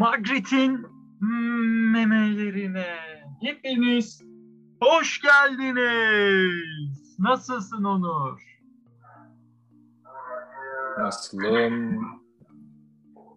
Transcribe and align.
Magritte'in 0.00 0.86
memelerine 1.92 2.86
hepiniz 3.42 4.22
hoş 4.82 5.20
geldiniz. 5.20 7.18
Nasılsın 7.18 7.84
Onur? 7.84 8.40
Nasılım? 10.98 12.00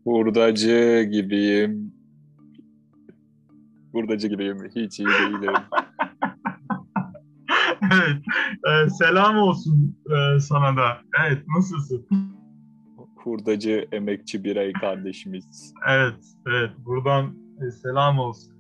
Hurdacı 0.04 1.10
gibiyim. 1.12 1.94
Hurdacı 3.92 4.28
gibiyim. 4.28 4.58
Hiç 4.76 5.00
iyi 5.00 5.08
değilim. 5.08 5.54
evet. 7.94 8.24
E, 8.68 8.90
selam 8.90 9.38
olsun 9.38 9.98
e, 10.10 10.40
sana 10.40 10.78
da. 10.78 11.02
Evet. 11.26 11.44
Nasılsın? 11.48 12.33
Hurdacı 13.24 13.88
emekçi 13.92 14.44
birey 14.44 14.74
kardeşimiz. 14.74 15.74
Evet. 15.90 16.16
Evet. 16.48 16.72
Buradan 16.86 17.36
e, 17.68 17.72
selam 17.72 18.20
olsun. 18.20 18.54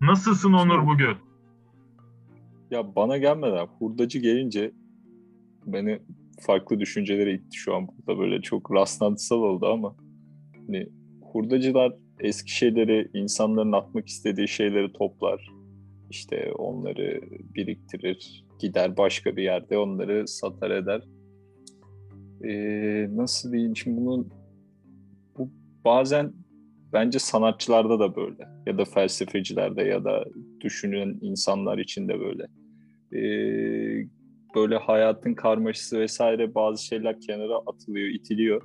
Nasılsın 0.00 0.52
Onur 0.52 0.86
bugün? 0.86 1.16
Ya 2.70 2.96
bana 2.96 3.18
gelmeden 3.18 3.66
hurdacı 3.66 4.18
gelince 4.18 4.72
beni 5.66 6.02
farklı 6.40 6.80
düşüncelere 6.80 7.34
itti 7.34 7.56
şu 7.56 7.74
an 7.74 7.88
burada 7.88 8.20
böyle 8.20 8.42
çok 8.42 8.72
rastlantısal 8.72 9.36
oldu 9.36 9.66
ama 9.66 9.96
hani 10.66 10.88
hurdacılar 11.22 11.92
eski 12.20 12.56
şeyleri 12.56 13.10
insanların 13.14 13.72
atmak 13.72 14.08
istediği 14.08 14.48
şeyleri 14.48 14.92
toplar 14.92 15.50
işte 16.10 16.52
onları 16.52 17.20
biriktirir 17.54 18.44
gider 18.58 18.96
başka 18.96 19.36
bir 19.36 19.42
yerde 19.42 19.78
onları 19.78 20.28
satar 20.28 20.70
eder 20.70 21.02
ee, 22.44 23.08
nasıl 23.16 23.52
diyeyim 23.52 23.76
şimdi 23.76 24.00
bunun 24.00 24.28
bu 25.38 25.50
bazen 25.84 26.32
bence 26.92 27.18
sanatçılarda 27.18 28.00
da 28.00 28.16
böyle 28.16 28.48
ya 28.66 28.78
da 28.78 28.84
felsefecilerde 28.84 29.82
ya 29.82 30.04
da 30.04 30.24
düşünen 30.60 31.18
insanlar 31.20 31.78
için 31.78 32.08
de 32.08 32.20
böyle 32.20 32.46
ee, 33.12 34.06
böyle 34.54 34.76
hayatın 34.76 35.34
karmaşası 35.34 36.00
vesaire 36.00 36.54
bazı 36.54 36.84
şeyler 36.84 37.20
kenara 37.20 37.56
atılıyor, 37.66 38.08
itiliyor. 38.08 38.62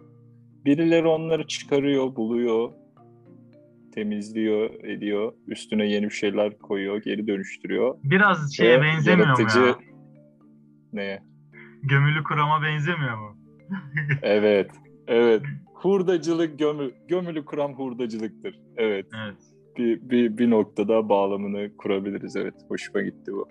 Birileri 0.65 1.07
onları 1.07 1.47
çıkarıyor, 1.47 2.15
buluyor, 2.15 2.71
temizliyor, 3.95 4.83
ediyor. 4.83 5.33
Üstüne 5.47 5.87
yeni 5.87 6.05
bir 6.05 6.13
şeyler 6.13 6.57
koyuyor, 6.57 7.01
geri 7.01 7.27
dönüştürüyor. 7.27 7.97
Biraz 8.03 8.53
şeye 8.53 8.77
Ve 8.77 8.81
benzemiyor 8.81 9.27
yaratıcı... 9.27 9.59
mu 9.59 9.67
ya? 9.67 9.75
Neye? 10.93 11.23
Gömülü 11.83 12.23
kurama 12.23 12.63
benzemiyor 12.63 13.17
mu? 13.17 13.44
Evet, 14.21 14.71
evet. 15.07 15.41
Hurdacılık 15.73 16.59
gömü, 16.59 16.91
gömülü 17.07 17.45
kuram 17.45 17.73
hurdacılıktır. 17.73 18.59
Evet. 18.77 19.05
Evet. 19.25 19.37
Bir, 19.77 20.09
bir, 20.09 20.37
bir 20.37 20.49
noktada 20.49 21.09
bağlamını 21.09 21.77
kurabiliriz. 21.77 22.35
Evet, 22.35 22.53
hoşuma 22.67 23.01
gitti 23.01 23.31
bu. 23.33 23.47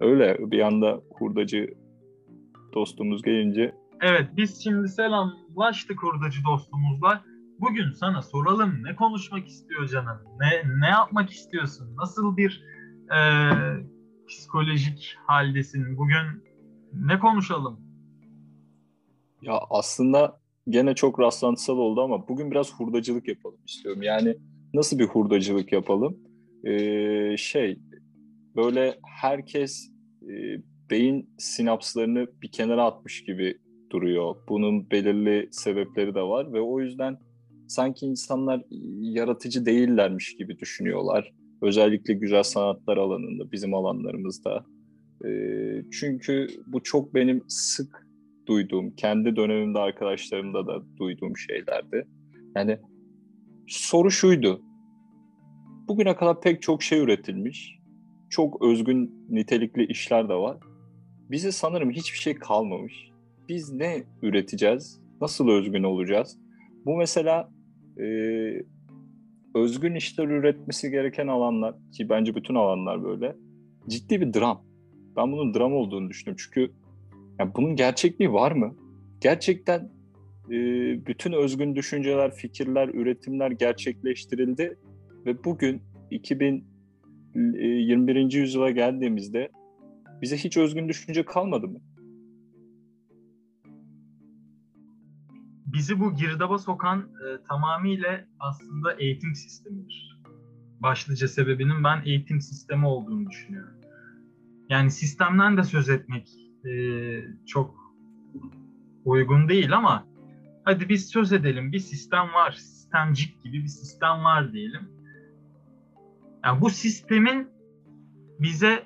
Öyle 0.00 0.36
bir 0.38 0.60
anda 0.60 1.00
hurdacı 1.18 1.74
dostumuz 2.74 3.22
gelince. 3.22 3.74
Evet 4.00 4.28
biz 4.36 4.64
şimdi 4.64 4.88
selamlaştık 4.88 6.02
hurdacı 6.02 6.44
dostumuzla. 6.44 7.24
Bugün 7.60 7.92
sana 7.92 8.22
soralım 8.22 8.84
ne 8.84 8.96
konuşmak 8.96 9.48
istiyor 9.48 9.88
canım? 9.88 10.18
Ne 10.40 10.80
ne 10.80 10.88
yapmak 10.88 11.30
istiyorsun? 11.30 11.96
Nasıl 11.96 12.36
bir 12.36 12.64
e, 13.16 13.20
psikolojik 14.28 15.16
haldesin? 15.26 15.98
Bugün 15.98 16.44
ne 16.92 17.18
konuşalım? 17.18 17.80
Ya 19.44 19.60
aslında 19.70 20.40
gene 20.68 20.94
çok 20.94 21.20
rastlantısal 21.20 21.78
oldu 21.78 22.00
ama 22.00 22.28
bugün 22.28 22.50
biraz 22.50 22.74
hurdacılık 22.74 23.28
yapalım 23.28 23.58
istiyorum. 23.66 24.02
Yani 24.02 24.36
nasıl 24.74 24.98
bir 24.98 25.04
hurdacılık 25.04 25.72
yapalım? 25.72 26.18
Ee, 26.64 27.34
şey 27.38 27.78
böyle 28.56 28.98
herkes 29.20 29.90
e, 30.22 30.32
beyin 30.90 31.30
sinapslarını 31.38 32.26
bir 32.42 32.48
kenara 32.48 32.84
atmış 32.84 33.24
gibi 33.24 33.58
duruyor. 33.90 34.36
Bunun 34.48 34.90
belirli 34.90 35.48
sebepleri 35.50 36.14
de 36.14 36.22
var 36.22 36.52
ve 36.52 36.60
o 36.60 36.80
yüzden 36.80 37.18
sanki 37.68 38.06
insanlar 38.06 38.62
yaratıcı 39.00 39.66
değillermiş 39.66 40.36
gibi 40.36 40.58
düşünüyorlar. 40.58 41.32
Özellikle 41.62 42.14
güzel 42.14 42.42
sanatlar 42.42 42.96
alanında, 42.96 43.52
bizim 43.52 43.74
alanlarımızda. 43.74 44.64
Çünkü 45.92 46.46
bu 46.66 46.82
çok 46.82 47.14
benim 47.14 47.42
sık 47.48 48.03
duyduğum, 48.46 48.90
kendi 48.90 49.36
dönemimde 49.36 49.78
arkadaşlarımda 49.78 50.66
da 50.66 50.82
duyduğum 50.98 51.36
şeylerdi. 51.36 52.06
Yani 52.56 52.78
soru 53.66 54.10
şuydu. 54.10 54.62
Bugüne 55.88 56.16
kadar 56.16 56.40
pek 56.40 56.62
çok 56.62 56.82
şey 56.82 56.98
üretilmiş 56.98 57.84
çok 58.34 58.62
özgün 58.62 59.26
nitelikli 59.30 59.86
işler 59.86 60.28
de 60.28 60.34
var. 60.34 60.56
Bize 61.30 61.52
sanırım 61.52 61.90
hiçbir 61.90 62.18
şey 62.18 62.34
kalmamış. 62.34 63.10
Biz 63.48 63.72
ne 63.72 64.04
üreteceğiz? 64.22 65.00
Nasıl 65.20 65.48
özgün 65.48 65.82
olacağız? 65.82 66.38
Bu 66.86 66.96
mesela 66.96 67.50
e, 67.98 68.06
özgün 69.54 69.94
işler 69.94 70.24
üretmesi 70.24 70.90
gereken 70.90 71.26
alanlar 71.26 71.74
ki 71.92 72.08
bence 72.08 72.34
bütün 72.34 72.54
alanlar 72.54 73.04
böyle 73.04 73.36
ciddi 73.88 74.20
bir 74.20 74.34
dram. 74.34 74.64
Ben 75.16 75.32
bunun 75.32 75.54
dram 75.54 75.74
olduğunu 75.74 76.08
düşünüyorum. 76.10 76.44
Çünkü 76.44 76.72
yani 77.38 77.52
bunun 77.56 77.76
gerçekliği 77.76 78.32
var 78.32 78.52
mı? 78.52 78.74
Gerçekten 79.20 79.80
e, 80.50 80.56
bütün 81.06 81.32
özgün 81.32 81.76
düşünceler, 81.76 82.34
fikirler, 82.34 82.88
üretimler 82.88 83.50
gerçekleştirildi 83.50 84.78
ve 85.26 85.44
bugün 85.44 85.82
2000 86.10 86.74
21. 87.34 88.16
E, 88.16 88.38
yüzyıla 88.38 88.70
geldiğimizde 88.70 89.50
bize 90.22 90.36
hiç 90.36 90.56
özgün 90.56 90.88
düşünce 90.88 91.24
kalmadı 91.24 91.68
mı? 91.68 91.78
Bizi 95.66 96.00
bu 96.00 96.14
girdaba 96.14 96.58
sokan 96.58 97.00
e, 97.00 97.42
tamamıyla 97.48 98.24
aslında 98.40 98.92
eğitim 98.92 99.34
sistemidir. 99.34 100.20
Başlıca 100.80 101.28
sebebinin 101.28 101.84
ben 101.84 102.02
eğitim 102.04 102.40
sistemi 102.40 102.86
olduğunu 102.86 103.30
düşünüyorum. 103.30 103.80
Yani 104.68 104.90
sistemden 104.90 105.56
de 105.56 105.62
söz 105.62 105.88
etmek 105.88 106.43
e, 106.64 106.74
çok 107.46 107.74
uygun 109.04 109.48
değil 109.48 109.76
ama 109.76 110.06
hadi 110.64 110.88
biz 110.88 111.08
söz 111.08 111.32
edelim 111.32 111.72
bir 111.72 111.78
sistem 111.78 112.32
var, 112.34 112.52
sistemcik 112.52 113.42
gibi 113.42 113.62
bir 113.62 113.68
sistem 113.68 114.24
var 114.24 114.52
diyelim 114.52 114.94
yani 116.44 116.60
bu 116.60 116.70
sistemin 116.70 117.48
bize 118.40 118.82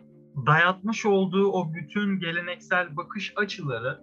dayatmış 0.47 1.06
olduğu 1.06 1.53
o 1.53 1.75
bütün 1.75 2.21
geleneksel 2.21 2.97
bakış 2.97 3.33
açıları 3.37 4.00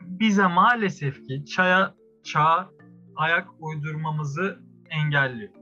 bize 0.00 0.46
maalesef 0.46 1.26
ki 1.26 1.44
çaya 1.44 1.94
çağa 2.24 2.70
ayak 3.16 3.48
uydurmamızı 3.60 4.60
engelliyor. 4.90 5.52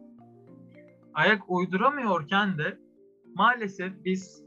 Ayak 1.14 1.50
uyduramıyorken 1.50 2.58
de 2.58 2.78
maalesef 3.34 3.92
biz 4.04 4.44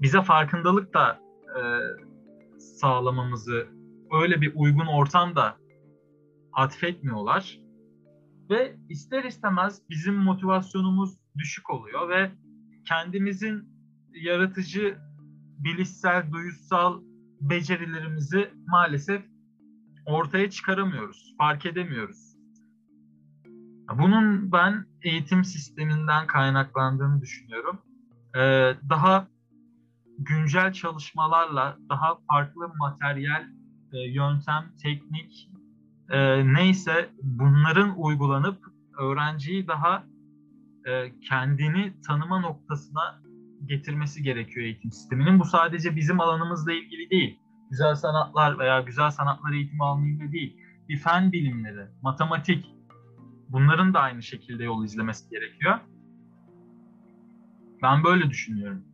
bize 0.00 0.22
farkındalık 0.22 0.94
da 0.94 1.18
e, 1.56 1.62
sağlamamızı 2.58 3.66
öyle 4.12 4.40
bir 4.40 4.52
uygun 4.54 4.86
ortamda 4.86 5.56
atfetmiyorlar. 6.52 7.60
Ve 8.50 8.76
ister 8.88 9.24
istemez 9.24 9.82
bizim 9.90 10.14
motivasyonumuz 10.14 11.18
düşük 11.38 11.70
oluyor 11.70 12.08
ve 12.08 12.30
kendimizin 12.84 13.68
yaratıcı, 14.14 14.98
bilişsel, 15.58 16.32
duyusal 16.32 17.00
becerilerimizi 17.40 18.50
maalesef 18.66 19.22
ortaya 20.06 20.50
çıkaramıyoruz, 20.50 21.34
fark 21.38 21.66
edemiyoruz. 21.66 22.34
Bunun 23.98 24.52
ben 24.52 24.86
eğitim 25.02 25.44
sisteminden 25.44 26.26
kaynaklandığını 26.26 27.20
düşünüyorum. 27.20 27.78
Ee, 28.36 28.74
daha 28.88 29.28
güncel 30.18 30.72
çalışmalarla, 30.72 31.78
daha 31.88 32.18
farklı 32.30 32.68
materyal, 32.78 33.44
e, 33.92 33.98
yöntem, 33.98 34.72
teknik 34.82 35.50
e, 36.10 36.44
neyse 36.54 37.10
bunların 37.22 37.94
uygulanıp 37.96 38.58
öğrenciyi 38.98 39.68
daha 39.68 40.04
e, 40.86 41.20
kendini 41.20 42.00
tanıma 42.06 42.40
noktasına 42.40 43.22
getirmesi 43.66 44.22
gerekiyor 44.22 44.66
eğitim 44.66 44.92
sisteminin. 44.92 45.40
Bu 45.40 45.44
sadece 45.44 45.96
bizim 45.96 46.20
alanımızla 46.20 46.72
ilgili 46.72 47.10
değil. 47.10 47.40
Güzel 47.70 47.94
sanatlar 47.94 48.58
veya 48.58 48.80
güzel 48.80 49.10
sanatlar 49.10 49.52
eğitimi 49.52 49.84
alanıyla 49.84 50.32
değil. 50.32 50.56
Bir 50.88 50.96
fen 50.96 51.32
bilimleri, 51.32 51.86
matematik 52.02 52.66
bunların 53.48 53.94
da 53.94 54.00
aynı 54.00 54.22
şekilde 54.22 54.64
yol 54.64 54.84
izlemesi 54.84 55.30
gerekiyor. 55.30 55.78
Ben 57.82 58.04
böyle 58.04 58.30
düşünüyorum. 58.30 58.84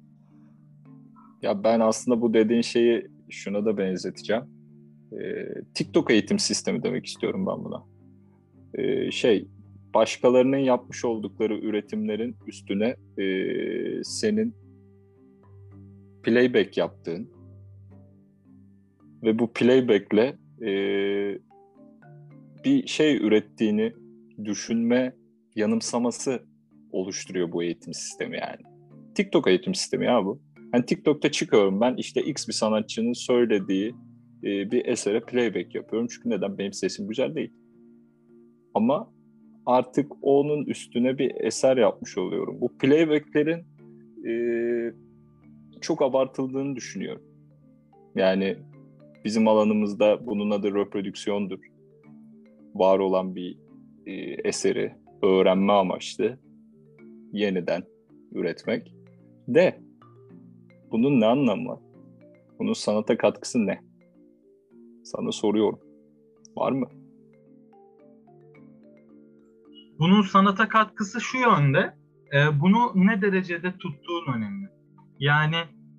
Ya 1.42 1.64
ben 1.64 1.80
aslında 1.80 2.20
bu 2.20 2.34
dediğin 2.34 2.62
şeyi 2.62 3.06
şuna 3.30 3.64
da 3.64 3.78
benzeteceğim. 3.78 4.42
Ee, 5.12 5.46
TikTok 5.74 6.10
eğitim 6.10 6.38
sistemi 6.38 6.82
demek 6.82 7.06
istiyorum 7.06 7.46
ben 7.46 7.64
buna. 7.64 7.84
e, 8.74 9.10
şey 9.10 9.48
başkalarının 9.94 10.56
yapmış 10.56 11.04
oldukları 11.04 11.58
üretimlerin 11.58 12.36
üstüne 12.46 12.96
e, 13.18 13.24
senin 14.04 14.54
playback 16.22 16.76
yaptığın 16.76 17.30
ve 19.22 19.38
bu 19.38 19.52
playback'le 19.52 20.34
e, 20.62 20.70
bir 22.64 22.86
şey 22.86 23.16
ürettiğini 23.16 23.92
düşünme 24.44 25.14
yanımsaması 25.56 26.42
oluşturuyor 26.92 27.52
bu 27.52 27.62
eğitim 27.62 27.94
sistemi 27.94 28.36
yani. 28.36 28.62
TikTok 29.14 29.48
eğitim 29.48 29.74
sistemi 29.74 30.06
ya 30.06 30.24
bu. 30.24 30.40
Hani 30.72 30.86
TikTok'ta 30.86 31.30
çıkıyorum 31.30 31.80
ben 31.80 31.96
işte 31.96 32.22
X 32.22 32.48
bir 32.48 32.52
sanatçının 32.52 33.12
söylediği 33.12 33.94
e, 34.44 34.70
bir 34.70 34.86
esere 34.86 35.20
playback 35.20 35.74
yapıyorum. 35.74 36.08
Çünkü 36.10 36.30
neden? 36.30 36.58
Benim 36.58 36.72
sesim 36.72 37.08
güzel 37.08 37.34
değil. 37.34 37.52
Ama 38.74 39.12
artık 39.66 40.12
onun 40.22 40.64
üstüne 40.64 41.18
bir 41.18 41.34
eser 41.34 41.76
yapmış 41.76 42.18
oluyorum. 42.18 42.60
Bu 42.60 42.78
playbacklerin 42.78 43.64
e, 44.28 44.32
çok 45.80 46.02
abartıldığını 46.02 46.76
düşünüyorum. 46.76 47.22
Yani 48.14 48.56
bizim 49.24 49.48
alanımızda 49.48 50.26
bunun 50.26 50.50
adı 50.50 50.74
reprodüksiyondur. 50.74 51.58
Var 52.74 52.98
olan 52.98 53.34
bir 53.34 53.58
e, 54.06 54.12
eseri 54.44 54.94
öğrenme 55.22 55.72
amaçlı 55.72 56.38
yeniden 57.32 57.82
üretmek. 58.32 58.94
De 59.48 59.80
bunun 60.92 61.20
ne 61.20 61.26
anlamı 61.26 61.68
var? 61.68 61.78
Bunun 62.58 62.72
sanata 62.72 63.16
katkısı 63.16 63.66
ne? 63.66 63.80
Sana 65.04 65.32
soruyorum. 65.32 65.80
Var 66.56 66.72
mı? 66.72 66.86
Bunun 69.98 70.22
sanata 70.22 70.68
katkısı 70.68 71.20
şu 71.20 71.38
yönde. 71.38 71.94
E, 72.34 72.60
bunu 72.60 72.92
ne 72.94 73.22
derecede 73.22 73.72
tuttuğun 73.72 74.32
önemli. 74.36 74.68
Yani 75.18 75.56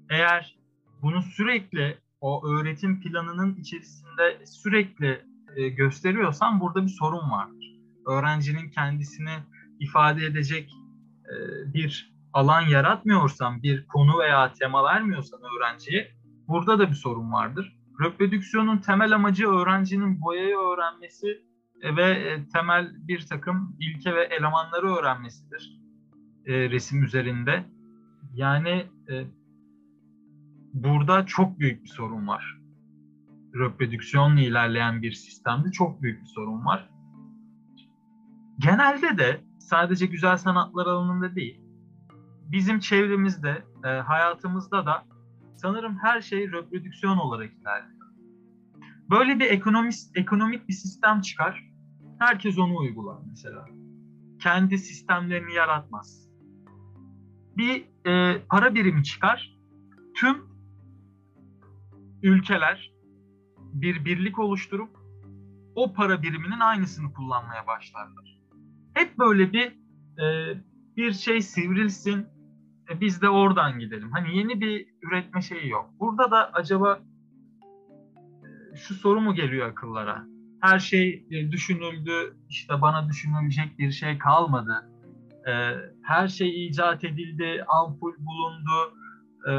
eğer 0.09 0.57
bunu 1.01 1.21
sürekli 1.21 1.97
o 2.21 2.47
öğretim 2.47 3.01
planının 3.01 3.55
içerisinde 3.55 4.45
sürekli 4.45 5.21
e, 5.55 5.69
gösteriyorsan 5.69 6.59
burada 6.59 6.83
bir 6.83 6.89
sorun 6.99 7.31
vardır. 7.31 7.75
Öğrencinin 8.07 8.69
kendisini 8.69 9.33
ifade 9.79 10.25
edecek 10.25 10.71
e, 11.25 11.33
bir 11.73 12.10
alan 12.33 12.61
yaratmıyorsan, 12.61 13.63
bir 13.63 13.87
konu 13.87 14.19
veya 14.19 14.53
tema 14.53 14.83
vermiyorsan 14.83 15.39
öğrenciye 15.57 16.11
burada 16.47 16.79
da 16.79 16.89
bir 16.89 16.95
sorun 16.95 17.31
vardır. 17.31 17.77
Reprodüksiyonun 18.03 18.77
temel 18.77 19.15
amacı 19.15 19.47
öğrencinin 19.47 20.21
boyayı 20.21 20.57
öğrenmesi 20.57 21.41
ve 21.83 22.11
e, 22.11 22.49
temel 22.49 22.91
bir 23.07 23.25
takım 23.25 23.77
ilke 23.79 24.15
ve 24.15 24.23
elemanları 24.23 24.95
öğrenmesidir 24.95 25.81
e, 26.45 26.69
resim 26.69 27.03
üzerinde. 27.03 27.65
Yani 28.33 28.85
e, 29.09 29.25
burada 30.73 31.25
çok 31.25 31.59
büyük 31.59 31.83
bir 31.83 31.89
sorun 31.89 32.27
var. 32.27 32.61
Reprodüksiyonla 33.55 34.39
ilerleyen 34.39 35.01
bir 35.01 35.11
sistemde 35.11 35.71
çok 35.71 36.01
büyük 36.01 36.21
bir 36.21 36.27
sorun 36.27 36.65
var. 36.65 36.89
Genelde 38.59 39.17
de 39.17 39.41
sadece 39.59 40.05
güzel 40.05 40.37
sanatlar 40.37 40.87
alanında 40.87 41.35
değil, 41.35 41.60
bizim 42.51 42.79
çevremizde, 42.79 43.63
e, 43.85 43.87
hayatımızda 43.87 44.85
da 44.85 45.05
sanırım 45.55 45.97
her 46.01 46.21
şey 46.21 46.51
reprodüksiyon 46.51 47.17
olarak 47.17 47.53
ilerliyor. 47.53 48.07
Böyle 49.09 49.39
bir 49.39 49.45
ekonomist, 49.45 50.17
ekonomik 50.17 50.67
bir 50.67 50.73
sistem 50.73 51.21
çıkar 51.21 51.71
Herkes 52.21 52.59
onu 52.59 52.77
uygular 52.77 53.17
mesela. 53.29 53.65
Kendi 54.39 54.77
sistemlerini 54.77 55.53
yaratmaz. 55.53 56.29
Bir 57.57 57.85
e, 58.07 58.41
para 58.49 58.75
birimi 58.75 59.03
çıkar. 59.03 59.57
Tüm 60.15 60.37
ülkeler 62.23 62.93
bir 63.57 64.05
birlik 64.05 64.39
oluşturup 64.39 64.89
o 65.75 65.93
para 65.93 66.21
biriminin 66.21 66.59
aynısını 66.59 67.13
kullanmaya 67.13 67.67
başlarlar. 67.67 68.39
Hep 68.93 69.19
böyle 69.19 69.53
bir 69.53 69.67
e, 70.23 70.57
bir 70.97 71.13
şey 71.13 71.41
sivrilsin, 71.41 72.27
biz 72.99 73.21
de 73.21 73.29
oradan 73.29 73.79
gidelim. 73.79 74.11
Hani 74.11 74.37
yeni 74.37 74.61
bir 74.61 74.87
üretme 75.01 75.41
şeyi 75.41 75.69
yok. 75.69 75.89
Burada 75.99 76.31
da 76.31 76.51
acaba 76.53 76.99
e, 78.43 78.75
şu 78.75 78.93
soru 78.93 79.21
mu 79.21 79.33
geliyor 79.33 79.69
akıllara? 79.69 80.31
her 80.61 80.79
şey 80.79 81.25
e, 81.31 81.51
düşünüldü, 81.51 82.37
işte 82.49 82.81
bana 82.81 83.09
düşünülecek 83.09 83.79
bir 83.79 83.91
şey 83.91 84.17
kalmadı. 84.17 84.89
E, 85.47 85.51
her 86.03 86.27
şey 86.27 86.67
icat 86.67 87.03
edildi, 87.03 87.65
ampul 87.67 88.13
bulundu, 88.17 88.93
e, 89.49 89.53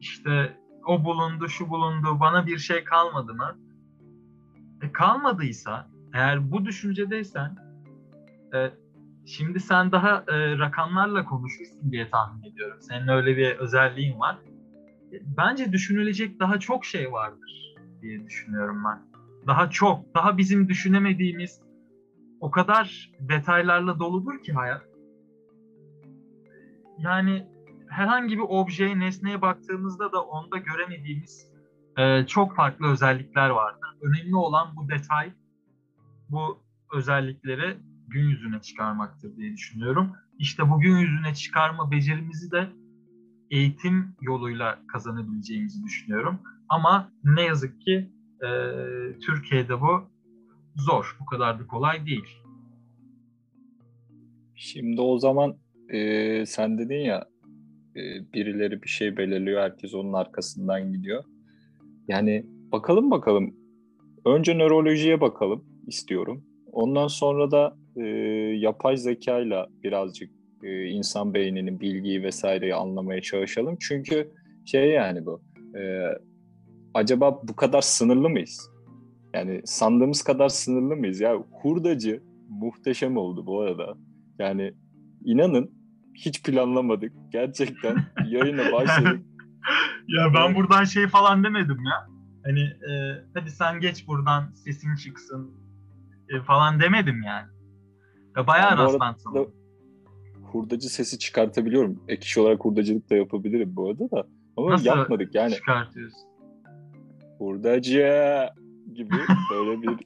işte 0.00 0.56
o 0.86 1.04
bulundu, 1.04 1.48
şu 1.48 1.68
bulundu, 1.68 2.20
bana 2.20 2.46
bir 2.46 2.58
şey 2.58 2.84
kalmadı 2.84 3.34
mı? 3.34 3.58
E, 4.82 4.92
kalmadıysa, 4.92 5.88
eğer 6.14 6.52
bu 6.52 6.64
düşüncedeysen, 6.64 7.56
e, 8.54 8.70
şimdi 9.26 9.60
sen 9.60 9.92
daha 9.92 10.24
e, 10.28 10.58
rakamlarla 10.58 11.24
konuşursun 11.24 11.90
diye 11.90 12.10
tahmin 12.10 12.42
ediyorum. 12.42 12.78
Senin 12.80 13.08
öyle 13.08 13.36
bir 13.36 13.56
özelliğin 13.56 14.18
var. 14.20 14.38
E, 15.12 15.16
bence 15.36 15.72
düşünülecek 15.72 16.40
daha 16.40 16.58
çok 16.58 16.84
şey 16.84 17.12
vardır 17.12 17.74
diye 18.02 18.24
düşünüyorum 18.24 18.84
ben 18.84 19.12
daha 19.46 19.70
çok, 19.70 20.14
daha 20.14 20.38
bizim 20.38 20.68
düşünemediğimiz 20.68 21.62
o 22.40 22.50
kadar 22.50 23.10
detaylarla 23.20 23.98
doludur 23.98 24.42
ki 24.42 24.52
hayat. 24.52 24.82
Yani 26.98 27.46
herhangi 27.88 28.38
bir 28.38 28.44
objeye, 28.48 28.98
nesneye 28.98 29.42
baktığımızda 29.42 30.12
da 30.12 30.22
onda 30.22 30.58
göremediğimiz 30.58 31.48
e, 31.96 32.26
çok 32.26 32.56
farklı 32.56 32.86
özellikler 32.86 33.50
vardır. 33.50 33.88
Önemli 34.02 34.36
olan 34.36 34.76
bu 34.76 34.88
detay, 34.88 35.32
bu 36.28 36.58
özellikleri 36.92 37.76
gün 38.12 38.28
yüzüne 38.28 38.60
çıkarmaktır 38.60 39.36
diye 39.36 39.52
düşünüyorum. 39.52 40.12
İşte 40.38 40.70
bu 40.70 40.80
gün 40.80 40.96
yüzüne 40.96 41.34
çıkarma 41.34 41.90
becerimizi 41.90 42.50
de 42.50 42.68
eğitim 43.50 44.16
yoluyla 44.20 44.78
kazanabileceğimizi 44.86 45.84
düşünüyorum. 45.84 46.40
Ama 46.68 47.12
ne 47.24 47.42
yazık 47.42 47.80
ki 47.80 48.10
e, 48.42 48.48
Türkiye'de 49.26 49.80
bu 49.80 50.10
zor. 50.76 51.16
Bu 51.20 51.26
kadar 51.26 51.60
da 51.60 51.66
kolay 51.66 52.06
değil. 52.06 52.38
Şimdi 54.54 55.00
o 55.00 55.18
zaman 55.18 55.56
e, 55.88 56.46
sen 56.46 56.78
dedin 56.78 57.00
ya 57.00 57.24
e, 57.96 58.32
birileri 58.34 58.82
bir 58.82 58.88
şey 58.88 59.16
belirliyor, 59.16 59.62
herkes 59.62 59.94
onun 59.94 60.12
arkasından 60.12 60.92
gidiyor. 60.92 61.24
Yani 62.08 62.46
bakalım 62.72 63.10
bakalım. 63.10 63.54
Önce 64.24 64.58
nörolojiye 64.58 65.20
bakalım 65.20 65.64
istiyorum. 65.86 66.44
Ondan 66.72 67.06
sonra 67.06 67.50
da 67.50 67.76
e, 67.96 68.06
yapay 68.58 68.96
zekayla 68.96 69.66
birazcık 69.82 70.30
e, 70.62 70.84
insan 70.84 71.34
beyninin 71.34 71.80
bilgiyi 71.80 72.22
vesaireyi 72.22 72.74
anlamaya 72.74 73.20
çalışalım. 73.20 73.76
Çünkü 73.80 74.30
şey 74.64 74.90
yani 74.90 75.26
bu. 75.26 75.42
E, 75.78 75.80
acaba 76.94 77.40
bu 77.42 77.56
kadar 77.56 77.80
sınırlı 77.80 78.28
mıyız? 78.30 78.70
Yani 79.34 79.60
sandığımız 79.64 80.22
kadar 80.22 80.48
sınırlı 80.48 80.96
mıyız? 80.96 81.20
Ya 81.20 81.36
hurdacı 81.62 82.22
muhteşem 82.48 83.16
oldu 83.16 83.46
bu 83.46 83.60
arada. 83.60 83.94
Yani 84.38 84.74
inanın 85.24 85.70
hiç 86.14 86.42
planlamadık. 86.42 87.12
Gerçekten 87.32 87.96
yayına 88.28 88.72
başladık. 88.72 89.26
ya 90.08 90.34
ben 90.34 90.54
buradan 90.54 90.84
şey 90.84 91.06
falan 91.06 91.44
demedim 91.44 91.78
ya. 91.84 92.06
Hani 92.44 92.60
e, 92.60 92.92
hadi 93.34 93.50
sen 93.50 93.80
geç 93.80 94.08
buradan 94.08 94.52
sesin 94.54 94.96
çıksın 94.96 95.54
e, 96.28 96.40
falan 96.40 96.80
demedim 96.80 97.22
yani. 97.22 97.48
Ya 98.36 98.46
bayağı 98.46 98.78
rastlantım. 98.78 99.50
Hurdacı 100.42 100.88
sesi 100.88 101.18
çıkartabiliyorum. 101.18 102.00
Ek 102.08 102.22
iş 102.24 102.38
olarak 102.38 102.64
hurdacılık 102.64 103.10
da 103.10 103.16
yapabilirim 103.16 103.76
bu 103.76 103.88
arada 103.90 104.10
da. 104.10 104.26
Ama 104.56 104.70
Nasıl 104.70 104.86
yapmadık 104.86 105.34
yani. 105.34 105.54
çıkartıyorsun? 105.54 106.20
hurdacı 107.38 108.48
gibi 108.94 109.14
böyle 109.50 109.82
bir 109.82 109.88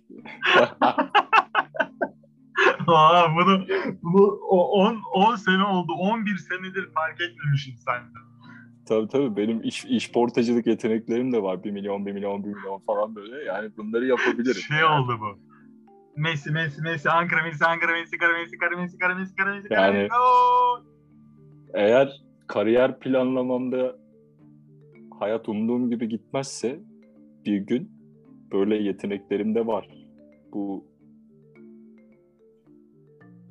Aa, 2.87 3.37
bunu 3.37 3.65
bunu 4.03 4.27
10 4.49 5.03
10 5.15 5.37
sene 5.37 5.65
oldu. 5.65 5.93
11 5.93 6.37
senedir 6.37 6.91
fark 6.95 7.21
etmemişim 7.21 7.75
sende. 7.77 8.19
Tabii 8.89 9.09
tabii 9.09 9.37
benim 9.37 9.63
iş, 9.63 9.85
iş 9.85 10.13
portacılık 10.13 10.67
yeteneklerim 10.67 11.33
de 11.33 11.43
var. 11.43 11.65
1 11.65 11.71
milyon, 11.71 12.07
1 12.07 12.13
milyon, 12.13 12.45
1 12.45 12.49
milyon 12.49 12.79
falan 12.79 13.17
böyle. 13.17 13.45
Yani 13.45 13.71
bunları 13.77 14.07
yapabilirim. 14.07 14.63
Şey 14.63 14.85
oldu 14.85 15.19
bu. 15.21 15.39
Messi, 16.17 16.51
Messi, 16.51 16.83
Messi, 16.83 17.11
Ankara, 17.11 17.43
Messi, 17.43 17.65
Ankara, 17.65 17.93
Messi, 17.93 18.19
Kara, 18.19 18.33
Messi, 18.33 18.59
Kara, 18.59 18.77
Messi, 18.77 18.99
Kara, 18.99 19.15
Messi, 19.15 19.37
Kara, 19.37 19.55
Messi, 19.55 19.69
Kara, 19.69 19.81
yani, 19.81 20.09
Eğer 21.75 22.23
kariyer 22.47 22.99
planlamamda 22.99 23.97
hayat 25.19 25.49
umduğum 25.49 25.91
gibi 25.91 26.09
gitmezse 26.09 26.81
bir 27.47 27.59
gün 27.59 27.91
böyle 28.53 28.77
yeteneklerim 28.77 29.55
de 29.55 29.67
var. 29.67 29.89
Bu 30.53 30.85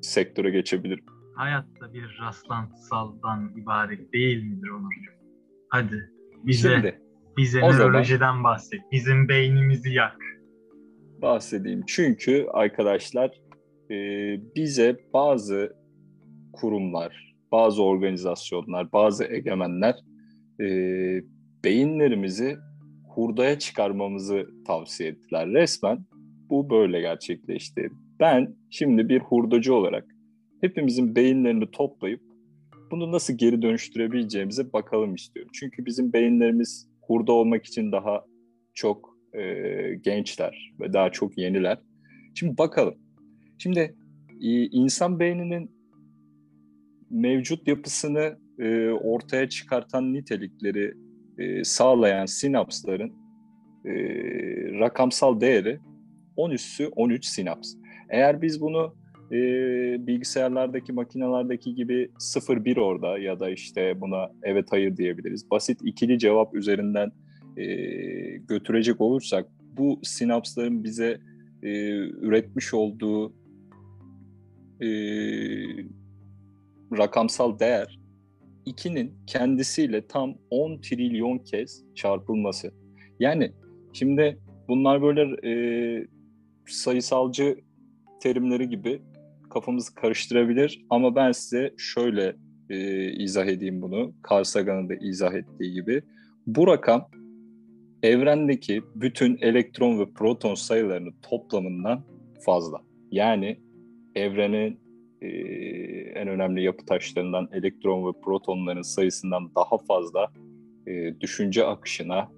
sektöre 0.01 0.49
geçebilirim. 0.49 1.05
Hayatta 1.35 1.93
bir 1.93 2.17
rastlantısaldan 2.21 3.51
ibaret 3.55 4.13
değil 4.13 4.43
midir 4.43 4.69
Onurcuğum? 4.69 5.15
Hadi 5.69 6.11
bize 6.43 6.75
Şimdi, 6.75 7.01
bize 7.37 7.61
nörolojiden 7.61 8.17
zaman, 8.17 8.43
bahset. 8.43 8.81
Bizim 8.91 9.27
beynimizi 9.29 9.89
yak. 9.89 10.17
Bahsedeyim. 11.21 11.83
Çünkü 11.87 12.47
arkadaşlar 12.53 13.41
e, 13.91 13.95
bize 14.55 14.97
bazı 15.13 15.75
kurumlar, 16.53 17.35
bazı 17.51 17.83
organizasyonlar, 17.83 18.91
bazı 18.91 19.25
egemenler 19.25 19.95
e, 20.61 20.67
beyinlerimizi 21.63 22.57
hurdaya 23.09 23.59
çıkarmamızı 23.59 24.47
tavsiye 24.67 25.09
ettiler. 25.09 25.47
Resmen 25.47 26.05
bu 26.49 26.69
böyle 26.69 27.01
gerçekleşti. 27.01 27.89
Ben 28.19 28.55
şimdi 28.69 29.09
bir 29.09 29.19
hurdacı 29.19 29.75
olarak 29.75 30.05
hepimizin 30.61 31.15
beyinlerini 31.15 31.71
toplayıp 31.71 32.21
bunu 32.91 33.11
nasıl 33.11 33.33
geri 33.33 33.61
dönüştürebileceğimize 33.61 34.73
bakalım 34.73 35.15
istiyorum. 35.15 35.51
Çünkü 35.53 35.85
bizim 35.85 36.13
beyinlerimiz 36.13 36.89
hurda 37.01 37.31
olmak 37.31 37.65
için 37.65 37.91
daha 37.91 38.25
çok 38.73 39.14
e, 39.37 39.95
gençler 39.95 40.73
ve 40.79 40.93
daha 40.93 41.11
çok 41.11 41.37
yeniler. 41.37 41.77
Şimdi 42.33 42.57
bakalım. 42.57 42.95
Şimdi 43.57 43.95
e, 44.41 44.65
insan 44.65 45.19
beyninin 45.19 45.71
mevcut 47.09 47.67
yapısını 47.67 48.37
e, 48.59 48.89
ortaya 48.89 49.49
çıkartan 49.49 50.13
nitelikleri 50.13 50.93
e, 51.37 51.63
sağlayan 51.63 52.25
sinapsların 52.25 53.13
e, 53.85 53.93
rakamsal 54.79 55.41
değeri 55.41 55.79
10 56.35 56.51
üssü 56.51 56.87
13 56.87 57.25
sinaps. 57.25 57.73
Eğer 58.09 58.41
biz 58.41 58.61
bunu 58.61 58.95
e, 59.31 59.37
bilgisayarlardaki 60.07 60.93
makinelerdeki 60.93 61.75
gibi 61.75 62.11
0-1 62.19 62.79
orada 62.79 63.17
ya 63.17 63.39
da 63.39 63.49
işte 63.49 64.01
buna 64.01 64.31
evet 64.43 64.65
hayır 64.69 64.97
diyebiliriz. 64.97 65.51
Basit 65.51 65.79
ikili 65.83 66.19
cevap 66.19 66.55
üzerinden 66.55 67.11
e, 67.57 67.65
götürecek 68.37 69.01
olursak 69.01 69.47
bu 69.77 69.99
sinapsların 70.03 70.83
bize 70.83 71.19
e, 71.63 71.69
üretmiş 71.97 72.73
olduğu 72.73 73.33
e, 74.81 74.89
rakamsal 76.97 77.59
değer 77.59 77.99
2'nin 78.65 79.13
kendisiyle 79.27 80.07
tam 80.07 80.35
10 80.49 80.81
trilyon 80.81 81.37
kez 81.37 81.83
çarpılması. 81.95 82.71
Yani 83.19 83.51
şimdi 83.93 84.39
bunlar 84.67 85.01
böyle 85.01 85.49
e, 85.49 85.53
sayısalcı 86.67 87.57
terimleri 88.21 88.69
gibi 88.69 89.01
kafamızı 89.49 89.95
karıştırabilir 89.95 90.85
ama 90.89 91.15
ben 91.15 91.31
size 91.31 91.73
şöyle 91.77 92.35
e, 92.69 93.11
izah 93.11 93.45
edeyim 93.45 93.81
bunu. 93.81 94.13
Carl 94.31 94.43
Sagan'ın 94.43 94.89
da 94.89 94.95
izah 94.95 95.33
ettiği 95.33 95.73
gibi. 95.73 96.01
Bu 96.47 96.67
rakam 96.67 97.09
evrendeki 98.05 98.83
bütün 98.95 99.37
elektron 99.41 99.99
ve 99.99 100.05
proton 100.11 100.55
sayılarının 100.55 101.15
toplamından 101.29 102.03
fazla. 102.45 102.81
Yani 103.11 103.59
evrenin 104.15 104.79
e, 105.21 105.27
en 106.19 106.27
önemli 106.27 106.63
yapı 106.63 106.85
taşlarından 106.85 107.49
elektron 107.53 108.07
ve 108.07 108.19
protonların 108.23 108.81
sayısından 108.81 109.51
daha 109.55 109.77
fazla 109.77 110.27
e, 110.87 111.19
düşünce 111.21 111.65
akışına 111.65 112.31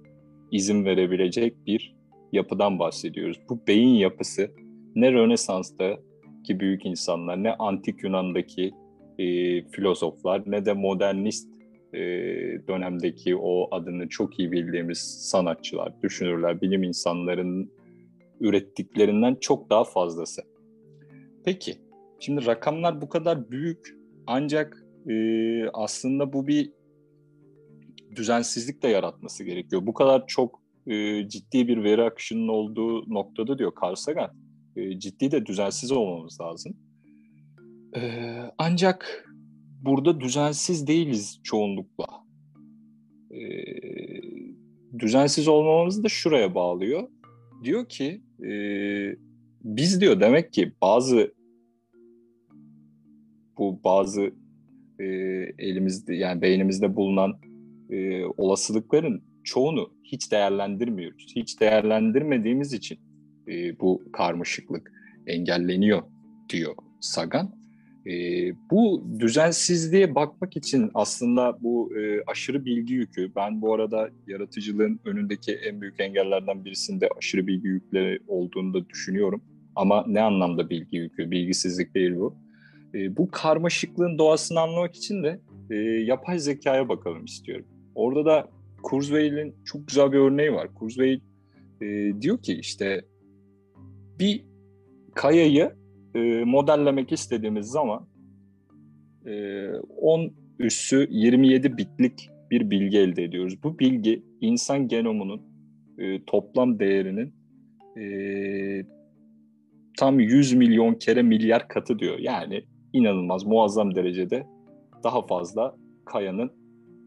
izin 0.52 0.84
verebilecek 0.84 1.66
bir 1.66 1.96
yapıdan 2.32 2.78
bahsediyoruz. 2.78 3.40
Bu 3.48 3.60
beyin 3.66 3.94
yapısı 3.94 4.50
ne 4.94 5.12
Rönesans'ta 5.12 5.96
ki 6.44 6.60
büyük 6.60 6.86
insanlar, 6.86 7.42
ne 7.42 7.54
antik 7.54 8.02
Yunan'daki 8.02 8.70
e, 9.18 9.24
filozoflar, 9.62 10.42
ne 10.46 10.66
de 10.66 10.72
modernist 10.72 11.57
e, 11.94 12.00
dönemdeki 12.68 13.36
o 13.36 13.74
adını 13.74 14.08
çok 14.08 14.38
iyi 14.38 14.52
bildiğimiz 14.52 14.98
sanatçılar, 15.30 16.02
düşünürler, 16.02 16.60
bilim 16.60 16.82
insanlarının 16.82 17.72
ürettiklerinden 18.40 19.36
çok 19.40 19.70
daha 19.70 19.84
fazlası. 19.84 20.42
Peki, 21.44 21.74
şimdi 22.20 22.46
rakamlar 22.46 23.00
bu 23.00 23.08
kadar 23.08 23.50
büyük 23.50 23.96
ancak 24.26 24.84
e, 25.08 25.14
aslında 25.68 26.32
bu 26.32 26.46
bir 26.46 26.72
düzensizlik 28.16 28.82
de 28.82 28.88
yaratması 28.88 29.44
gerekiyor. 29.44 29.86
Bu 29.86 29.94
kadar 29.94 30.26
çok 30.26 30.60
e, 30.86 31.28
ciddi 31.28 31.68
bir 31.68 31.84
veri 31.84 32.02
akışının 32.02 32.48
olduğu 32.48 33.14
noktada 33.14 33.58
diyor 33.58 33.72
Carl 33.82 33.94
Sagan, 33.94 34.30
e, 34.76 34.98
ciddi 34.98 35.30
de 35.30 35.46
düzensiz 35.46 35.92
olmamız 35.92 36.40
lazım. 36.40 36.76
E, 37.96 38.00
ancak 38.58 39.27
burada 39.82 40.20
düzensiz 40.20 40.86
değiliz 40.86 41.40
çoğunlukla. 41.42 42.06
E, 43.30 43.40
düzensiz 44.98 45.48
olmamamızı 45.48 46.04
da 46.04 46.08
şuraya 46.08 46.54
bağlıyor. 46.54 47.08
Diyor 47.64 47.88
ki 47.88 48.20
e, 48.44 48.52
biz 49.64 50.00
diyor 50.00 50.20
demek 50.20 50.52
ki 50.52 50.72
bazı 50.82 51.34
bu 53.58 53.80
bazı 53.84 54.30
e, 54.98 55.04
elimizde 55.58 56.14
yani 56.14 56.42
beynimizde 56.42 56.96
bulunan 56.96 57.40
e, 57.90 58.24
olasılıkların 58.24 59.22
çoğunu 59.44 59.92
hiç 60.04 60.32
değerlendirmiyoruz. 60.32 61.26
Hiç 61.36 61.60
değerlendirmediğimiz 61.60 62.72
için 62.72 62.98
e, 63.48 63.80
bu 63.80 64.02
karmaşıklık 64.12 64.92
engelleniyor 65.26 66.02
diyor 66.48 66.74
Sagan. 67.00 67.57
E, 68.08 68.12
bu 68.70 69.04
düzensizliğe 69.18 70.14
bakmak 70.14 70.56
için 70.56 70.90
aslında 70.94 71.58
bu 71.60 71.96
e, 71.98 72.22
aşırı 72.26 72.64
bilgi 72.64 72.94
yükü, 72.94 73.32
ben 73.36 73.62
bu 73.62 73.74
arada 73.74 74.10
yaratıcılığın 74.26 75.00
önündeki 75.04 75.52
en 75.52 75.80
büyük 75.80 76.00
engellerden 76.00 76.64
birisinde 76.64 77.08
aşırı 77.18 77.46
bilgi 77.46 77.68
yükleri 77.68 78.18
olduğunu 78.26 78.74
da 78.74 78.88
düşünüyorum. 78.88 79.42
Ama 79.76 80.04
ne 80.08 80.22
anlamda 80.22 80.70
bilgi 80.70 80.96
yükü? 80.96 81.30
Bilgisizlik 81.30 81.94
değil 81.94 82.16
bu. 82.16 82.36
E, 82.94 83.16
bu 83.16 83.30
karmaşıklığın 83.30 84.18
doğasını 84.18 84.60
anlamak 84.60 84.96
için 84.96 85.22
de 85.22 85.40
e, 85.70 85.74
yapay 85.84 86.38
zekaya 86.38 86.88
bakalım 86.88 87.24
istiyorum. 87.24 87.66
Orada 87.94 88.26
da 88.26 88.48
Kurzweil'in 88.82 89.54
çok 89.64 89.88
güzel 89.88 90.12
bir 90.12 90.18
örneği 90.18 90.52
var. 90.52 90.74
Kurzweil 90.74 91.20
e, 91.82 92.12
diyor 92.20 92.42
ki 92.42 92.54
işte 92.54 93.04
bir 94.18 94.44
kayayı 95.14 95.72
e, 96.18 96.44
modellemek 96.44 97.12
istediğimiz 97.12 97.66
zaman 97.66 98.06
e, 99.26 99.66
10 100.00 100.32
üssü 100.58 101.08
27 101.10 101.76
bitlik 101.76 102.30
bir 102.50 102.70
bilgi 102.70 102.98
elde 102.98 103.24
ediyoruz. 103.24 103.62
Bu 103.62 103.78
bilgi 103.78 104.22
insan 104.40 104.88
genomunun 104.88 105.42
e, 105.98 106.24
toplam 106.24 106.78
değerinin 106.78 107.34
e, 107.98 108.04
tam 109.98 110.20
100 110.20 110.54
milyon 110.54 110.94
kere 110.94 111.22
milyar 111.22 111.68
katı 111.68 111.98
diyor. 111.98 112.18
Yani 112.18 112.64
inanılmaz 112.92 113.46
muazzam 113.46 113.94
derecede 113.94 114.46
daha 115.04 115.26
fazla 115.26 115.76
kayanın 116.04 116.50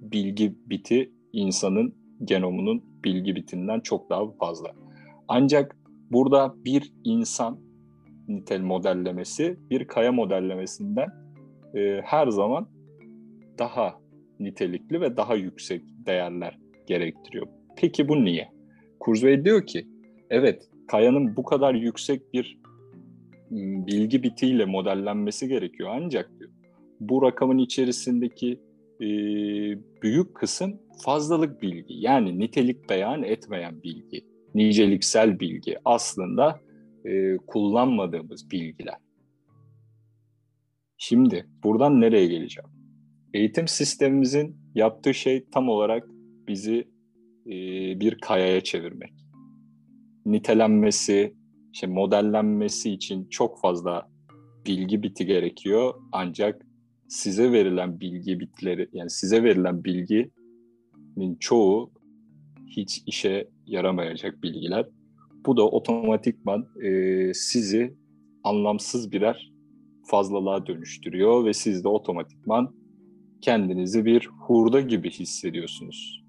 bilgi 0.01 0.55
biti 0.69 1.11
insanın 1.33 1.95
genomunun 2.25 2.83
bilgi 3.05 3.35
bitinden 3.35 3.79
çok 3.79 4.09
daha 4.09 4.31
fazla. 4.31 4.71
Ancak 5.27 5.75
Burada 6.11 6.55
bir 6.65 6.93
insan 7.03 7.59
nitel 8.35 8.61
modellemesi 8.61 9.57
bir 9.69 9.88
kaya 9.88 10.11
modellemesinden 10.11 11.09
e, 11.75 12.01
her 12.03 12.27
zaman 12.27 12.67
daha 13.59 13.95
nitelikli 14.39 15.01
ve 15.01 15.17
daha 15.17 15.35
yüksek 15.35 15.81
değerler 16.05 16.59
gerektiriyor. 16.88 17.47
Peki 17.77 18.07
bu 18.07 18.23
niye? 18.23 18.50
Kurzweil 19.00 19.45
diyor 19.45 19.65
ki 19.65 19.88
evet 20.29 20.69
kayanın 20.88 21.35
bu 21.35 21.43
kadar 21.43 21.73
yüksek 21.73 22.33
bir 22.33 22.61
bilgi 23.88 24.23
bitiyle 24.23 24.65
modellenmesi 24.65 25.47
gerekiyor 25.47 25.89
ancak 25.93 26.39
diyor 26.39 26.51
bu 27.01 27.21
rakamın 27.21 27.57
içerisindeki 27.57 28.59
e, 29.01 29.07
büyük 30.01 30.35
kısım 30.35 30.79
fazlalık 31.05 31.61
bilgi 31.61 31.93
yani 31.93 32.39
nitelik 32.39 32.89
beyan 32.89 33.23
etmeyen 33.23 33.83
bilgi 33.83 34.21
niceliksel 34.55 35.39
bilgi 35.39 35.77
aslında 35.85 36.59
e, 37.05 37.38
kullanmadığımız 37.48 38.51
bilgiler. 38.51 38.98
Şimdi 40.98 41.46
buradan 41.63 42.01
nereye 42.01 42.27
geleceğim? 42.27 42.70
Eğitim 43.34 43.67
sistemimizin 43.67 44.58
yaptığı 44.75 45.13
şey 45.13 45.46
tam 45.50 45.70
olarak 45.70 46.08
bizi 46.48 46.88
e, 47.46 47.55
bir 48.00 48.20
kayaya 48.20 48.62
çevirmek. 48.62 49.13
Nitelenmesi, 50.25 51.36
işte 51.74 51.88
modellenmesi 51.88 52.91
için 52.91 53.27
çok 53.29 53.60
fazla 53.60 54.10
bilgi 54.65 55.03
biti 55.03 55.25
gerekiyor. 55.25 55.93
Ancak 56.12 56.65
size 57.08 57.51
verilen 57.51 58.00
bilgi 58.00 58.39
bitleri, 58.39 58.89
yani 58.93 59.10
size 59.10 59.43
verilen 59.43 59.84
bilginin 59.84 61.36
çoğu 61.39 61.91
hiç 62.67 63.03
işe 63.05 63.50
yaramayacak 63.65 64.43
bilgiler. 64.43 64.86
Bu 65.45 65.57
da 65.57 65.67
otomatikman 65.67 66.67
e, 66.83 67.33
sizi 67.33 67.93
anlamsız 68.43 69.12
birer 69.12 69.51
fazlalığa 70.03 70.67
dönüştürüyor 70.67 71.45
ve 71.45 71.53
siz 71.53 71.83
de 71.83 71.88
otomatikman 71.88 72.75
kendinizi 73.41 74.05
bir 74.05 74.27
hurda 74.27 74.81
gibi 74.81 75.10
hissediyorsunuz. 75.10 76.24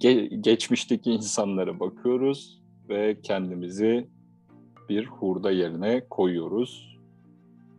Ge- 0.00 0.40
geçmişteki 0.40 1.10
insanlara 1.10 1.80
bakıyoruz 1.80 2.62
ve 2.88 3.20
kendimizi 3.22 4.08
bir 4.88 5.06
hurda 5.06 5.50
yerine 5.50 6.04
koyuyoruz. 6.10 6.98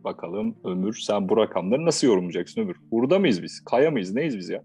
Bakalım 0.04 0.56
Ömür 0.64 0.94
sen 0.94 1.28
bu 1.28 1.36
rakamları 1.36 1.84
nasıl 1.84 2.06
yorumlayacaksın 2.06 2.60
Ömür? 2.60 2.76
Hurda 2.90 3.18
mıyız 3.18 3.42
biz? 3.42 3.64
Kaya 3.64 3.90
mıyız? 3.90 4.14
Neyiz 4.14 4.38
biz 4.38 4.48
ya? 4.48 4.62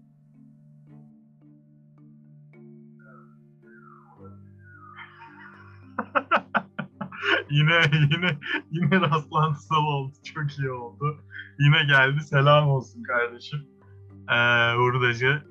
Yine 7.50 7.80
yine 7.92 8.38
yine 8.70 9.00
rastlantısal 9.00 9.84
oldu. 9.84 10.12
Çok 10.24 10.58
iyi 10.58 10.70
oldu. 10.70 11.16
Yine 11.58 11.84
geldi. 11.88 12.20
Selam 12.20 12.68
olsun 12.68 13.02
kardeşim. 13.02 13.58
Ee, 14.30 14.74
hurdacı 14.76 15.42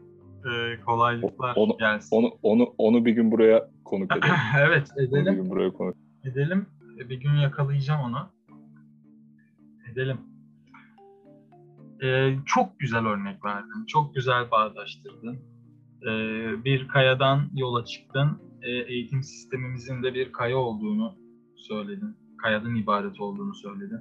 e, 0.46 0.80
kolaylıklar 0.86 1.54
onu, 1.56 1.78
gelsin. 1.78 2.16
Onu, 2.16 2.32
onu, 2.44 2.74
onu 2.78 3.06
bir 3.06 3.12
gün 3.12 3.32
buraya 3.32 3.70
konuk 3.86 4.12
edelim. 4.18 4.34
evet 4.60 4.92
edelim. 4.98 5.28
Onu 5.28 5.32
bir 5.32 5.42
gün 5.42 5.50
buraya 5.50 5.74
konuk 5.74 5.96
Edelim. 6.24 6.66
E, 7.00 7.10
bir 7.10 7.20
gün 7.20 7.34
yakalayacağım 7.34 8.02
onu. 8.02 8.30
Edelim. 9.92 10.18
Ee, 12.04 12.36
çok 12.46 12.80
güzel 12.80 13.06
örnek 13.06 13.46
verdin. 13.46 13.86
Çok 13.88 14.16
güzel 14.16 14.52
bağdaştırdın. 14.52 15.40
Ee, 16.02 16.64
bir 16.66 16.88
kayadan 16.88 17.50
yola 17.56 17.86
çıktın. 17.86 18.42
Ee, 18.62 18.72
eğitim 18.72 19.24
sistemimizin 19.24 20.04
de 20.04 20.14
bir 20.14 20.32
kaya 20.32 20.58
olduğunu 20.58 21.16
söyledin. 21.68 22.16
Kayadan 22.38 22.76
ibaret 22.76 23.22
olduğunu 23.22 23.56
söyledin. 23.56 24.00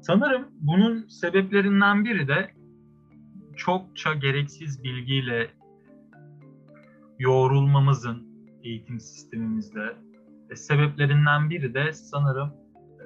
Sanırım 0.00 0.48
bunun 0.60 1.08
sebeplerinden 1.08 2.04
biri 2.04 2.28
de 2.28 2.50
çokça 3.56 4.14
gereksiz 4.14 4.84
bilgiyle 4.84 5.50
yoğrulmamızın 7.18 8.26
eğitim 8.62 9.00
sistemimizde 9.00 9.96
e, 10.50 10.56
sebeplerinden 10.56 11.50
biri 11.50 11.74
de 11.74 11.92
sanırım 11.92 12.48
e, 12.48 13.04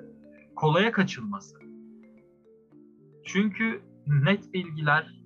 kolaya 0.54 0.92
kaçılması. 0.92 1.56
Çünkü 3.24 3.82
net 4.06 4.54
bilgiler 4.54 5.20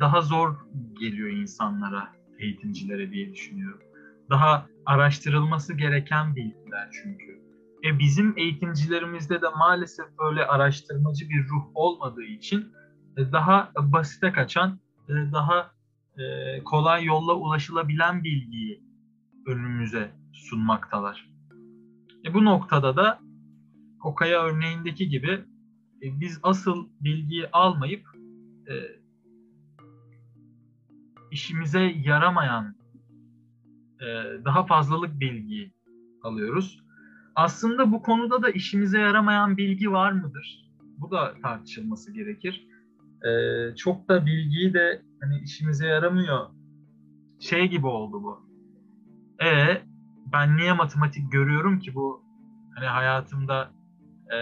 daha 0.00 0.20
zor 0.20 0.54
geliyor 1.00 1.28
insanlara, 1.28 2.08
eğitimcilere 2.38 3.12
diye 3.12 3.32
düşünüyorum. 3.32 3.89
Daha 4.30 4.66
araştırılması 4.86 5.74
gereken 5.74 6.36
bilgiler 6.36 6.90
çünkü. 7.02 7.40
E 7.84 7.98
bizim 7.98 8.34
eğitimcilerimizde 8.36 9.42
de 9.42 9.46
maalesef 9.58 10.06
böyle 10.18 10.46
araştırmacı 10.46 11.28
bir 11.28 11.48
ruh 11.48 11.64
olmadığı 11.74 12.24
için 12.24 12.72
e, 13.16 13.32
daha 13.32 13.72
basite 13.78 14.32
kaçan, 14.32 14.80
e, 15.08 15.12
daha 15.32 15.70
e, 16.18 16.24
kolay 16.64 17.04
yolla 17.04 17.34
ulaşılabilen 17.34 18.24
bilgiyi 18.24 18.84
önümüze 19.46 20.10
sunmaktalar. 20.32 21.30
E 22.24 22.34
bu 22.34 22.44
noktada 22.44 22.96
da 22.96 23.20
Okaya 24.02 24.42
örneğindeki 24.42 25.08
gibi 25.08 25.44
biz 26.02 26.40
asıl 26.42 26.88
bilgiyi 27.00 27.48
almayıp 27.52 28.06
işimize 31.30 31.80
yaramayan 31.80 32.76
daha 34.44 34.66
fazlalık 34.66 35.20
bilgiyi 35.20 35.72
alıyoruz. 36.22 36.80
Aslında 37.34 37.92
bu 37.92 38.02
konuda 38.02 38.42
da 38.42 38.50
işimize 38.50 38.98
yaramayan 38.98 39.56
bilgi 39.56 39.92
var 39.92 40.12
mıdır? 40.12 40.70
Bu 40.98 41.10
da 41.10 41.34
tartışılması 41.42 42.12
gerekir. 42.12 42.66
Ee, 43.24 43.76
çok 43.76 44.08
da 44.08 44.26
bilgiyi 44.26 44.74
de 44.74 45.02
hani 45.20 45.40
işimize 45.40 45.86
yaramıyor. 45.86 46.46
Şey 47.40 47.68
gibi 47.68 47.86
oldu 47.86 48.22
bu. 48.22 48.40
E 49.44 49.82
ben 50.32 50.56
niye 50.56 50.72
matematik 50.72 51.32
görüyorum 51.32 51.78
ki 51.78 51.94
bu 51.94 52.22
hani 52.74 52.86
hayatımda 52.86 53.70
e, 54.32 54.36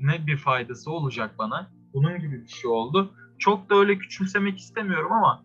ne 0.00 0.26
bir 0.26 0.36
faydası 0.36 0.90
olacak 0.90 1.34
bana? 1.38 1.70
Bunun 1.94 2.18
gibi 2.20 2.42
bir 2.42 2.48
şey 2.48 2.70
oldu. 2.70 3.14
Çok 3.38 3.70
da 3.70 3.74
öyle 3.74 3.98
küçümsemek 3.98 4.58
istemiyorum 4.58 5.12
ama 5.12 5.44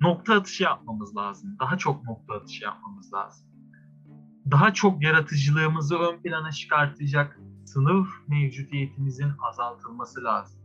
nokta 0.00 0.34
atışı 0.34 0.62
yapmamız 0.62 1.16
lazım. 1.16 1.56
Daha 1.60 1.76
çok 1.76 2.04
nokta 2.04 2.34
atışı 2.34 2.64
yapmamız 2.64 3.12
lazım. 3.14 3.46
Daha 4.50 4.74
çok 4.74 5.02
yaratıcılığımızı 5.02 5.98
ön 5.98 6.22
plana 6.22 6.52
çıkartacak 6.52 7.40
sınıf 7.64 8.08
mevcudiyetimizin 8.28 9.32
azaltılması 9.48 10.24
lazım. 10.24 10.60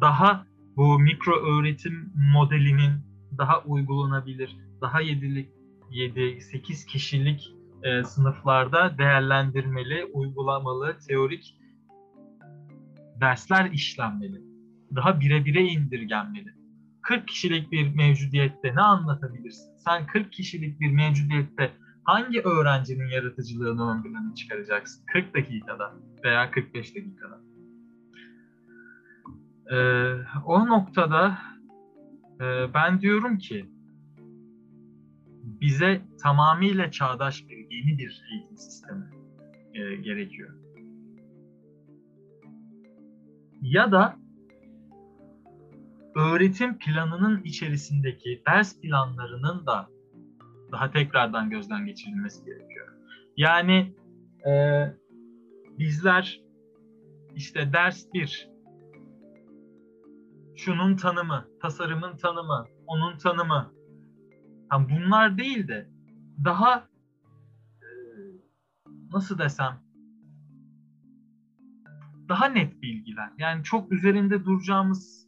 Daha 0.00 0.46
bu 0.76 0.98
mikro 0.98 1.36
öğretim 1.36 2.12
modelinin 2.32 2.92
daha 3.38 3.62
uygulanabilir, 3.62 4.56
daha 4.80 5.02
7'lik 5.02 5.50
7-8 5.90 6.86
kişilik 6.86 7.54
e, 7.82 8.04
sınıflarda 8.04 8.98
değerlendirmeli, 8.98 10.04
uygulamalı, 10.04 10.98
teorik 11.08 11.58
dersler 13.20 13.70
işlenmeli. 13.70 14.42
Daha 14.94 15.20
bire 15.20 15.44
bire 15.44 15.62
indirgenmeli. 15.62 16.55
40 17.08 17.28
kişilik 17.28 17.72
bir 17.72 17.94
mevcudiyette 17.94 18.74
ne 18.74 18.80
anlatabilirsin? 18.80 19.76
Sen 19.76 20.06
40 20.06 20.32
kişilik 20.32 20.80
bir 20.80 20.90
mevcudiyette 20.90 21.72
hangi 22.04 22.40
öğrencinin 22.42 23.08
yaratıcılığını 23.08 23.90
ön 23.90 24.02
plana 24.02 24.34
çıkaracaksın? 24.34 25.04
40 25.12 25.34
dakikada 25.34 25.94
veya 26.24 26.50
45 26.50 26.96
dakikada. 26.96 27.40
Ee, 29.70 29.76
o 30.44 30.66
noktada 30.66 31.38
e, 32.40 32.74
ben 32.74 33.00
diyorum 33.00 33.38
ki 33.38 33.70
bize 35.42 36.02
tamamıyla 36.22 36.90
çağdaş 36.90 37.48
bir 37.48 37.56
yeni 37.56 37.98
bir 37.98 38.22
eğitim 38.32 38.58
sistemi 38.58 39.04
e, 39.74 39.96
gerekiyor. 39.96 40.54
Ya 43.62 43.92
da 43.92 44.16
öğretim 46.16 46.78
planının 46.78 47.42
içerisindeki 47.42 48.42
ders 48.46 48.80
planlarının 48.80 49.66
da 49.66 49.88
daha 50.72 50.90
tekrardan 50.90 51.50
gözden 51.50 51.86
geçirilmesi 51.86 52.44
gerekiyor. 52.44 52.88
Yani 53.36 53.94
e, 54.48 54.52
bizler 55.78 56.40
işte 57.34 57.72
ders 57.72 58.12
bir 58.14 58.50
şunun 60.56 60.96
tanımı, 60.96 61.48
tasarımın 61.62 62.16
tanımı, 62.16 62.64
onun 62.86 63.18
tanımı. 63.18 63.72
Yani 64.72 64.88
bunlar 64.90 65.38
değil 65.38 65.68
de 65.68 65.90
daha 66.44 66.88
e, 67.82 67.88
nasıl 69.12 69.38
desem 69.38 69.86
daha 72.28 72.48
net 72.48 72.82
bilgiler. 72.82 73.30
Yani 73.38 73.64
çok 73.64 73.92
üzerinde 73.92 74.44
duracağımız 74.44 75.25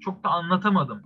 çok 0.00 0.24
da 0.24 0.28
anlatamadım. 0.28 1.02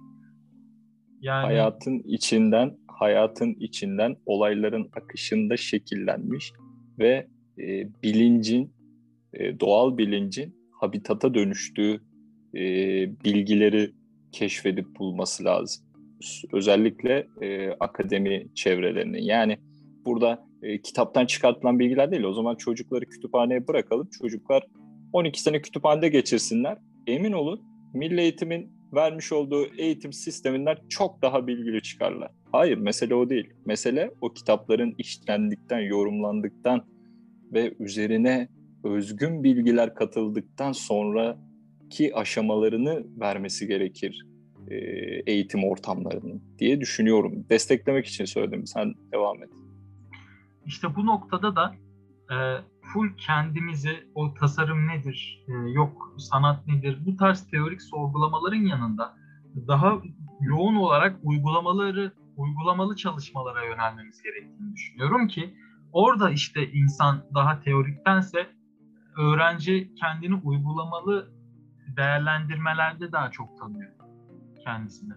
Yani 1.20 1.44
hayatın 1.44 1.98
içinden 1.98 2.76
hayatın 2.88 3.54
içinden 3.60 4.16
olayların 4.26 4.88
akışında 4.96 5.56
şekillenmiş 5.56 6.52
ve 6.98 7.26
e, 7.58 7.88
bilincin 8.02 8.72
e, 9.32 9.60
doğal 9.60 9.98
bilincin 9.98 10.56
habitata 10.80 11.34
dönüştüğü 11.34 12.00
e, 12.54 12.62
bilgileri 13.24 13.92
keşfedip 14.32 14.98
bulması 14.98 15.44
lazım. 15.44 15.84
Özellikle 16.52 17.26
e, 17.40 17.70
akademi 17.70 18.46
çevrelerinin. 18.54 19.22
Yani 19.22 19.58
burada 20.04 20.46
e, 20.62 20.82
kitaptan 20.82 21.26
çıkartılan 21.26 21.78
bilgiler 21.78 22.10
değil. 22.10 22.22
O 22.22 22.32
zaman 22.32 22.56
çocukları 22.56 23.04
kütüphaneye 23.04 23.68
bırakalım. 23.68 24.08
Çocuklar 24.18 24.66
12 25.12 25.42
sene 25.42 25.62
kütüphanede 25.62 26.08
geçirsinler. 26.08 26.78
Emin 27.06 27.32
olun 27.32 27.60
milli 27.94 28.20
eğitimin 28.20 28.72
vermiş 28.94 29.32
olduğu 29.32 29.66
eğitim 29.78 30.12
sisteminden 30.12 30.76
çok 30.88 31.22
daha 31.22 31.46
bilgili 31.46 31.82
çıkarlar. 31.82 32.30
Hayır 32.52 32.78
mesele 32.78 33.14
o 33.14 33.30
değil. 33.30 33.52
Mesele 33.66 34.10
o 34.20 34.32
kitapların 34.32 34.94
işlendikten, 34.98 35.80
yorumlandıktan 35.80 36.84
ve 37.52 37.74
üzerine 37.78 38.48
özgün 38.84 39.44
bilgiler 39.44 39.94
katıldıktan 39.94 40.72
sonraki 40.72 42.14
aşamalarını 42.14 43.04
vermesi 43.20 43.66
gerekir 43.66 44.26
e, 44.68 44.76
eğitim 45.26 45.64
ortamlarının 45.64 46.42
diye 46.58 46.80
düşünüyorum. 46.80 47.46
Desteklemek 47.50 48.06
için 48.06 48.24
söyledim. 48.24 48.66
Sen 48.66 48.94
devam 49.12 49.42
et. 49.42 49.50
İşte 50.66 50.88
bu 50.96 51.06
noktada 51.06 51.56
da 51.56 51.74
e, 52.30 52.36
full 52.94 53.16
kendimizi 53.16 54.08
o 54.14 54.34
tasarım 54.34 54.88
nedir, 54.88 55.44
e, 55.48 55.52
yok 55.52 56.14
sanat 56.18 56.66
nedir 56.66 56.98
bu 57.06 57.16
tarz 57.16 57.46
teorik 57.50 57.82
sorgulamaların 57.82 58.66
yanında 58.66 59.16
daha 59.68 59.98
yoğun 60.40 60.74
olarak 60.76 61.16
uygulamaları 61.22 62.12
uygulamalı 62.36 62.96
çalışmalara 62.96 63.64
yönelmemiz 63.64 64.22
gerektiğini 64.22 64.74
düşünüyorum 64.74 65.28
ki 65.28 65.54
orada 65.92 66.30
işte 66.30 66.72
insan 66.72 67.24
daha 67.34 67.60
teoriktense 67.60 68.46
öğrenci 69.16 69.94
kendini 69.94 70.34
uygulamalı 70.34 71.32
değerlendirmelerde 71.96 73.12
daha 73.12 73.30
çok 73.30 73.58
tanıyor 73.58 73.90
kendisini. 74.64 75.14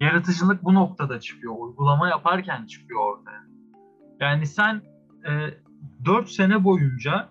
Yaratıcılık 0.00 0.64
bu 0.64 0.74
noktada 0.74 1.20
çıkıyor. 1.20 1.54
Uygulama 1.58 2.08
yaparken 2.08 2.66
çıkıyor 2.66 3.00
ortaya. 3.00 3.44
Yani 4.20 4.46
sen 4.46 4.82
e, 5.28 5.30
4 6.04 6.28
sene 6.28 6.64
boyunca 6.64 7.30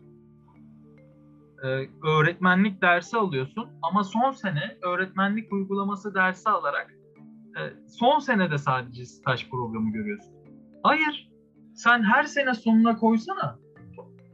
e, 1.64 1.68
öğretmenlik 2.08 2.82
dersi 2.82 3.18
alıyorsun 3.18 3.68
ama 3.82 4.04
son 4.04 4.32
sene 4.32 4.78
öğretmenlik 4.82 5.54
uygulaması 5.54 6.16
dersi 6.16 6.50
alarak 6.50 6.94
e, 7.58 7.62
son 7.88 8.20
senede 8.20 8.58
sadece 8.58 9.06
staj 9.06 9.50
programı 9.50 9.92
görüyorsun. 9.92 10.34
Hayır. 10.84 11.30
Sen 11.74 12.04
her 12.04 12.24
sene 12.24 12.54
sonuna 12.54 12.98
koysana. 12.98 13.60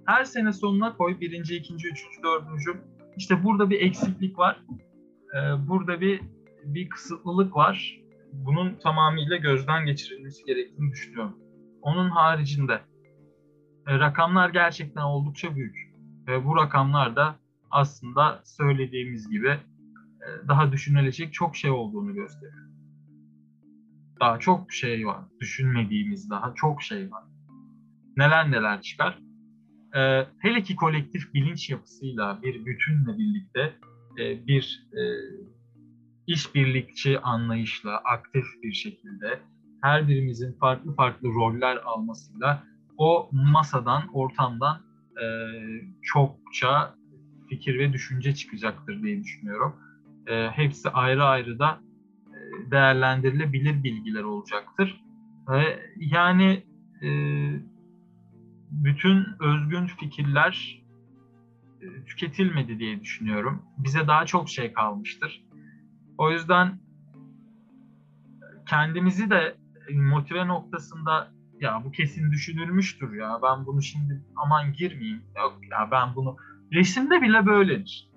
Her 0.05 0.23
sene 0.23 0.53
sonuna 0.53 0.97
koy. 0.97 1.19
Birinci, 1.19 1.55
ikinci, 1.55 1.87
üçüncü, 1.87 2.23
dördüncü. 2.23 2.81
İşte 3.17 3.43
burada 3.43 3.69
bir 3.69 3.81
eksiklik 3.81 4.39
var. 4.39 4.63
E, 5.35 5.67
burada 5.67 6.01
bir 6.01 6.21
bir 6.65 6.89
kısıtlılık 6.89 7.55
var. 7.55 8.01
Bunun 8.33 8.75
tamamıyla 8.75 9.37
gözden 9.37 9.85
geçirilmesi 9.85 10.45
gerektiğini 10.45 10.91
düşünüyorum. 10.91 11.37
Onun 11.81 12.09
haricinde 12.09 12.81
e, 13.87 13.99
rakamlar 13.99 14.49
gerçekten 14.49 15.01
oldukça 15.01 15.55
büyük. 15.55 15.95
Ve 16.27 16.45
bu 16.45 16.55
rakamlar 16.55 17.15
da 17.15 17.35
aslında 17.71 18.41
söylediğimiz 18.43 19.29
gibi 19.29 19.49
e, 19.49 20.47
daha 20.47 20.71
düşünülecek 20.71 21.33
çok 21.33 21.55
şey 21.55 21.71
olduğunu 21.71 22.13
gösteriyor. 22.13 22.65
Daha 24.19 24.39
çok 24.39 24.73
şey 24.73 25.07
var. 25.07 25.23
Düşünmediğimiz 25.39 26.29
daha 26.29 26.53
çok 26.55 26.83
şey 26.83 27.11
var. 27.11 27.23
Neler 28.17 28.51
neler 28.51 28.81
çıkar. 28.81 29.19
E, 29.95 30.27
hele 30.39 30.63
ki 30.63 30.75
kolektif 30.75 31.33
bilinç 31.33 31.69
yapısıyla 31.69 32.39
bir 32.43 32.65
bütünle 32.65 33.17
birlikte 33.17 33.75
e, 34.19 34.47
bir 34.47 34.87
e, 34.93 35.01
işbirlikçi 36.27 37.19
anlayışla 37.19 37.97
aktif 37.97 38.45
bir 38.63 38.73
şekilde 38.73 39.39
her 39.81 40.07
birimizin 40.07 40.57
farklı 40.59 40.95
farklı 40.95 41.27
roller 41.29 41.77
almasıyla 41.77 42.63
o 42.97 43.29
masadan, 43.31 44.03
ortamdan 44.13 44.81
e, 45.21 45.25
çokça 46.01 46.95
fikir 47.49 47.79
ve 47.79 47.93
düşünce 47.93 48.35
çıkacaktır 48.35 49.03
diye 49.03 49.23
düşünüyorum. 49.23 49.75
E, 50.27 50.49
hepsi 50.49 50.89
ayrı 50.89 51.23
ayrı 51.23 51.59
da 51.59 51.79
e, 52.27 52.71
değerlendirilebilir 52.71 53.83
bilgiler 53.83 54.23
olacaktır. 54.23 55.01
Ve 55.49 55.79
yani 55.97 56.63
e, 57.01 57.09
bütün 58.71 59.25
özgün 59.39 59.87
fikirler 59.87 60.83
e, 61.81 62.05
tüketilmedi 62.05 62.79
diye 62.79 63.01
düşünüyorum. 63.01 63.61
Bize 63.77 64.07
daha 64.07 64.25
çok 64.25 64.49
şey 64.49 64.73
kalmıştır. 64.73 65.43
O 66.17 66.31
yüzden 66.31 66.79
kendimizi 68.65 69.29
de 69.29 69.57
motive 69.93 70.47
noktasında 70.47 71.34
ya 71.61 71.81
bu 71.85 71.91
kesin 71.91 72.31
düşünülmüştür 72.31 73.13
ya 73.13 73.39
ben 73.43 73.65
bunu 73.65 73.81
şimdi 73.81 74.23
aman 74.35 74.73
girmeyeyim 74.73 75.23
yok 75.35 75.59
ya 75.71 75.91
ben 75.91 76.15
bunu 76.15 76.37
resimde 76.73 77.21
bile 77.21 77.45
böyledir. 77.45 78.11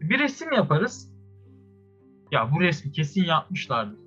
Bir 0.00 0.18
resim 0.18 0.52
yaparız 0.52 1.14
ya 2.32 2.52
bu 2.52 2.60
resmi 2.60 2.92
kesin 2.92 3.24
yapmışlardır. 3.24 3.98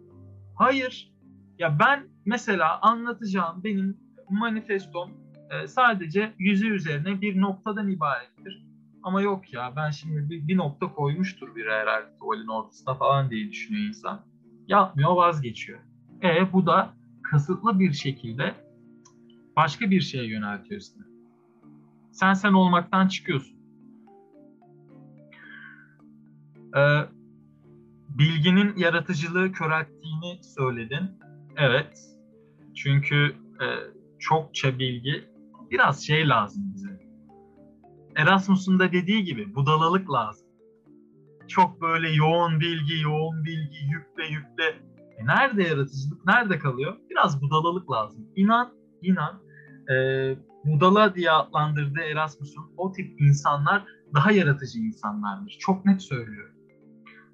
Hayır 0.55 1.13
ya 1.59 1.79
ben 1.79 2.07
mesela 2.25 2.81
anlatacağım 2.81 3.63
benim 3.63 3.97
manifestom 4.29 5.11
e, 5.51 5.67
sadece 5.67 6.33
yüzü 6.37 6.67
üzerine 6.67 7.21
bir 7.21 7.41
noktadan 7.41 7.89
ibarettir. 7.89 8.65
Ama 9.03 9.21
yok 9.21 9.53
ya 9.53 9.73
ben 9.75 9.89
şimdi 9.89 10.29
bir, 10.29 10.47
bir 10.47 10.57
nokta 10.57 10.93
koymuştur 10.93 11.55
bir 11.55 11.65
herhalde 11.65 12.17
tuvalin 12.19 12.47
ortasına 12.47 12.95
falan 12.95 13.29
diye 13.29 13.49
düşünüyor 13.49 13.87
insan. 13.87 14.25
Yapmıyor 14.67 15.15
vazgeçiyor. 15.15 15.79
E 16.23 16.53
bu 16.53 16.65
da 16.65 16.93
kasıtlı 17.23 17.79
bir 17.79 17.93
şekilde 17.93 18.55
başka 19.55 19.91
bir 19.91 20.01
şeye 20.01 20.27
yöneltiyor 20.27 20.81
seni. 20.81 21.03
Sen 22.11 22.33
sen 22.33 22.53
olmaktan 22.53 23.07
çıkıyorsun. 23.07 23.57
Ee, 26.77 27.01
bilginin 28.09 28.77
yaratıcılığı 28.77 29.51
körelttiğini 29.51 30.43
söyledin. 30.43 31.11
Evet. 31.57 31.99
Çünkü 32.75 33.35
e, 33.61 33.65
çokça 34.19 34.79
bilgi 34.79 35.29
biraz 35.71 36.07
şey 36.07 36.29
lazım 36.29 36.63
bize. 36.73 36.99
Erasmus'un 38.15 38.79
da 38.79 38.91
dediği 38.91 39.23
gibi 39.23 39.55
budalalık 39.55 40.11
lazım. 40.11 40.47
Çok 41.47 41.81
böyle 41.81 42.11
yoğun 42.11 42.59
bilgi, 42.59 43.01
yoğun 43.01 43.43
bilgi, 43.43 43.77
yükle 43.77 44.25
yükle 44.25 44.92
e 45.23 45.27
nerede 45.27 45.63
yaratıcılık, 45.63 46.25
nerede 46.25 46.59
kalıyor? 46.59 46.97
Biraz 47.09 47.41
budalalık 47.41 47.91
lazım. 47.91 48.27
İnan, 48.35 48.73
inan 49.01 49.41
e, 49.89 49.95
budala 50.65 51.15
diye 51.15 51.31
adlandırdığı 51.31 52.01
Erasmus'un 52.01 52.63
o 52.77 52.91
tip 52.91 53.21
insanlar 53.21 53.85
daha 54.13 54.31
yaratıcı 54.31 54.79
insanlardır. 54.79 55.57
Çok 55.59 55.85
net 55.85 56.01
söylüyorum. 56.01 56.55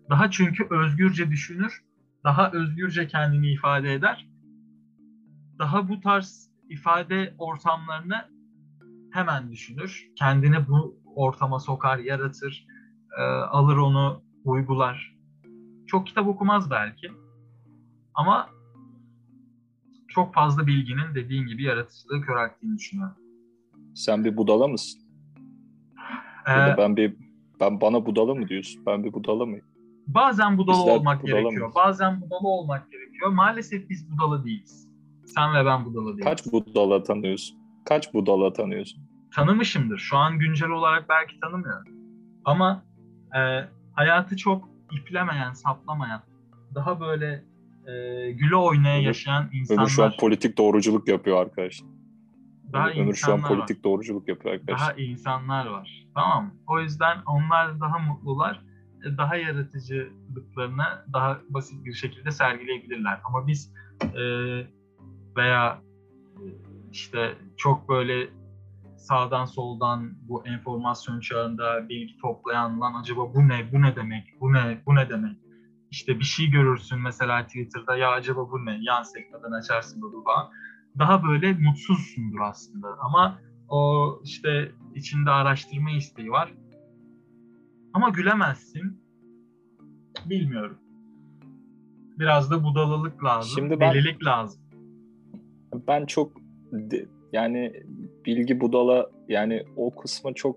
Daha 0.10 0.32
çünkü 0.32 0.67
özgürce 0.69 1.32
düşünür, 1.32 1.84
daha 2.23 2.52
özgürce 2.52 3.08
kendini 3.08 3.52
ifade 3.52 3.93
eder. 3.93 4.30
Daha 5.60 5.89
bu 5.89 6.02
tarz 6.02 6.49
ifade 6.69 7.34
ortamlarını 7.38 8.30
hemen 9.12 9.52
düşünür. 9.52 10.08
Kendini 10.15 10.67
bu 10.67 10.99
ortama 11.15 11.60
sokar, 11.60 11.97
yaratır, 11.97 12.67
e, 13.19 13.21
alır 13.23 13.78
onu, 13.78 14.23
uygular. 14.43 15.15
Çok 15.88 16.08
kitap 16.08 16.28
okumaz 16.28 16.71
belki 16.71 17.12
ama 18.19 18.49
çok 20.08 20.34
fazla 20.34 20.67
bilginin 20.67 21.15
dediğin 21.15 21.47
gibi 21.47 21.63
yaratıcılığı 21.63 22.21
körelttiğini 22.21 22.77
düşünüyorum. 22.77 23.15
Sen 23.95 24.25
bir 24.25 24.38
budala 24.38 24.67
mısın? 24.67 25.01
Ee, 26.47 26.77
ben 26.77 26.97
bir 26.97 27.15
ben 27.60 27.82
bana 27.82 28.05
budala 28.05 28.36
mı 28.36 28.47
diyorsun? 28.47 28.86
Ben 28.86 29.03
bir 29.03 29.13
budala 29.13 29.45
mıyım? 29.45 29.65
Bazen 30.08 30.58
budala 30.58 30.77
Bizler 30.77 30.95
olmak 30.95 31.23
budala 31.23 31.39
gerekiyor. 31.39 31.62
Mıyız? 31.62 31.75
Bazen 31.75 32.21
budala 32.21 32.47
olmak 32.47 32.91
gerekiyor. 32.91 33.29
Maalesef 33.29 33.89
biz 33.89 34.12
budala 34.12 34.45
değiliz. 34.45 34.89
Sen 35.25 35.53
ve 35.53 35.65
ben 35.65 35.86
budala 35.86 36.08
değiliz. 36.08 36.23
Kaç 36.23 36.45
budala 36.53 37.03
tanıyorsun? 37.03 37.58
Kaç 37.86 38.13
budala 38.13 38.53
tanıyorsun? 38.53 39.03
Tanımışımdır. 39.36 39.97
Şu 39.97 40.17
an 40.17 40.39
güncel 40.39 40.69
olarak 40.69 41.10
belki 41.10 41.39
tanımıyorum. 41.39 41.93
Ama 42.45 42.84
e, 43.36 43.39
hayatı 43.93 44.38
çok 44.38 44.69
iplemeyen, 44.91 45.53
saplamayan, 45.53 46.21
daha 46.75 46.99
böyle 46.99 47.49
e, 47.89 48.32
güle 48.32 48.56
oynaya 48.56 49.02
yaşayan 49.02 49.49
insanlar. 49.54 49.82
Ömür 49.82 49.89
şu 49.89 50.04
an 50.04 50.13
politik 50.19 50.58
doğruculuk 50.58 51.08
yapıyor 51.08 51.41
arkadaşlar. 51.41 51.88
Daha 52.73 52.89
Ömür 52.89 53.15
şu 53.15 53.34
an 53.34 53.41
politik 53.41 53.78
var. 53.78 53.84
doğruculuk 53.84 54.28
yapıyor 54.28 54.54
arkadaşlar. 54.54 54.88
Daha 54.88 54.93
insanlar 54.93 55.65
var. 55.65 56.08
Tamam 56.15 56.54
O 56.67 56.80
yüzden 56.80 57.17
onlar 57.25 57.80
daha 57.80 57.99
mutlular. 57.99 58.62
Daha 59.17 59.36
yaratıcılıklarını 59.36 60.84
daha 61.13 61.41
basit 61.49 61.86
bir 61.86 61.93
şekilde 61.93 62.32
sergileyebilirler. 62.32 63.19
Ama 63.23 63.47
biz 63.47 63.73
e, 64.04 64.23
veya 65.38 65.82
e, 66.36 66.45
işte 66.91 67.36
çok 67.58 67.89
böyle 67.89 68.30
sağdan 68.97 69.45
soldan 69.45 70.13
bu 70.21 70.47
enformasyon 70.47 71.19
çağında 71.19 71.89
bilgi 71.89 72.17
toplayan 72.17 72.82
lan 72.82 72.93
acaba 73.02 73.34
bu 73.34 73.47
ne, 73.47 73.71
bu 73.73 73.82
ne 73.82 73.95
demek, 73.95 74.41
bu 74.41 74.54
ne, 74.54 74.82
bu 74.86 74.95
ne 74.95 75.10
demek 75.10 75.38
işte 75.91 76.19
bir 76.19 76.23
şey 76.23 76.47
görürsün 76.47 76.99
mesela 76.99 77.45
Twitter'da 77.45 77.95
ya 77.97 78.12
acaba 78.12 78.52
bu 78.52 78.65
ne 78.65 78.80
yan 78.82 79.04
sekmeden 79.04 79.52
açarsın 79.52 80.02
bunu 80.02 80.23
falan. 80.23 80.52
Daha 80.99 81.23
böyle 81.23 81.54
mutsuzsundur 81.54 82.39
aslında 82.39 82.88
ama 82.99 83.39
o 83.69 84.21
işte 84.23 84.71
içinde 84.95 85.30
araştırma 85.30 85.91
isteği 85.91 86.32
var. 86.32 86.54
Ama 87.93 88.10
gülemezsin. 88.10 89.02
Bilmiyorum. 90.25 90.78
Biraz 92.19 92.52
da 92.52 92.63
budalılık 92.63 93.23
lazım. 93.23 93.52
Şimdi 93.56 93.80
ben, 93.80 93.93
delilik 93.93 94.25
lazım. 94.25 94.62
Ben 95.88 96.06
çok 96.06 96.32
yani 97.34 97.84
bilgi 98.25 98.62
budala 98.62 99.10
yani 99.28 99.65
o 99.75 99.95
kısma 99.95 100.34
çok 100.34 100.56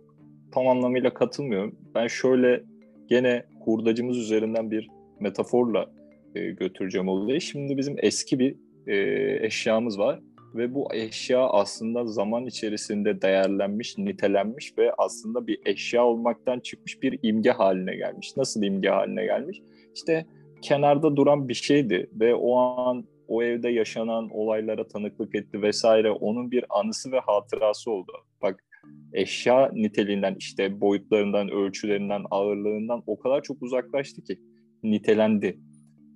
tam 0.52 0.68
anlamıyla 0.68 1.14
katılmıyorum. 1.14 1.76
Ben 1.94 2.06
şöyle 2.06 2.64
gene 3.08 3.46
hurdacımız 3.64 4.18
üzerinden 4.18 4.70
bir 4.70 4.90
metaforla 5.22 5.90
e, 6.34 6.50
götüreceğim 6.50 7.08
olayı. 7.08 7.40
Şimdi 7.40 7.76
bizim 7.76 7.96
eski 7.98 8.38
bir 8.38 8.56
e, 8.86 9.46
eşyamız 9.46 9.98
var 9.98 10.20
ve 10.54 10.74
bu 10.74 10.94
eşya 10.94 11.40
aslında 11.40 12.06
zaman 12.06 12.46
içerisinde 12.46 13.22
değerlenmiş, 13.22 13.98
nitelenmiş 13.98 14.78
ve 14.78 14.92
aslında 14.98 15.46
bir 15.46 15.58
eşya 15.64 16.04
olmaktan 16.04 16.60
çıkmış 16.60 17.02
bir 17.02 17.18
imge 17.22 17.50
haline 17.50 17.96
gelmiş. 17.96 18.36
Nasıl 18.36 18.62
imge 18.62 18.88
haline 18.88 19.24
gelmiş? 19.24 19.62
İşte 19.94 20.26
kenarda 20.62 21.16
duran 21.16 21.48
bir 21.48 21.54
şeydi 21.54 22.10
ve 22.12 22.34
o 22.34 22.56
an 22.56 23.04
o 23.28 23.42
evde 23.42 23.68
yaşanan 23.68 24.28
olaylara 24.30 24.88
tanıklık 24.88 25.34
etti 25.34 25.62
vesaire. 25.62 26.10
Onun 26.10 26.50
bir 26.50 26.64
anısı 26.70 27.12
ve 27.12 27.18
hatırası 27.18 27.90
oldu. 27.90 28.12
Bak 28.42 28.64
eşya 29.12 29.70
niteliğinden 29.72 30.34
işte 30.38 30.80
boyutlarından, 30.80 31.48
ölçülerinden, 31.48 32.24
ağırlığından 32.30 33.02
o 33.06 33.18
kadar 33.18 33.42
çok 33.42 33.62
uzaklaştı 33.62 34.22
ki 34.22 34.38
nitelendi. 34.82 35.58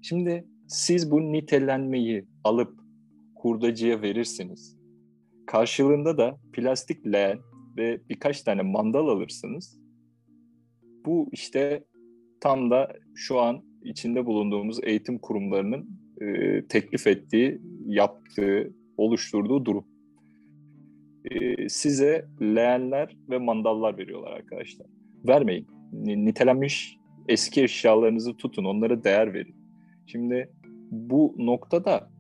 Şimdi 0.02 0.44
siz 0.68 1.10
bu 1.10 1.32
nitelenmeyi 1.32 2.26
alıp 2.44 2.80
hurdacıya 3.34 4.02
verirsiniz. 4.02 4.76
Karşılığında 5.46 6.18
da 6.18 6.38
plastik 6.52 7.06
leğen 7.06 7.38
ve 7.76 8.00
birkaç 8.08 8.42
tane 8.42 8.62
mandal 8.62 9.08
alırsınız. 9.08 9.78
Bu 11.06 11.28
işte 11.32 11.84
tam 12.40 12.70
da 12.70 12.92
şu 13.14 13.40
an 13.40 13.62
içinde 13.84 14.26
bulunduğumuz 14.26 14.78
eğitim 14.82 15.18
kurumlarının 15.18 15.88
e, 16.20 16.62
teklif 16.66 17.06
ettiği, 17.06 17.60
yaptığı, 17.86 18.74
oluşturduğu 18.96 19.64
durum. 19.64 19.84
E, 21.24 21.68
size 21.68 22.28
leğenler 22.40 23.16
ve 23.30 23.38
mandallar 23.38 23.98
veriyorlar 23.98 24.32
arkadaşlar. 24.32 24.86
Vermeyin. 25.28 25.66
Nitelenmiş 25.92 26.98
eski 27.28 27.62
eşyalarınızı 27.62 28.36
tutun, 28.36 28.64
onlara 28.64 29.04
değer 29.04 29.34
verin. 29.34 29.56
Şimdi 30.06 30.50
bu 30.90 31.34
noktada 31.38 32.10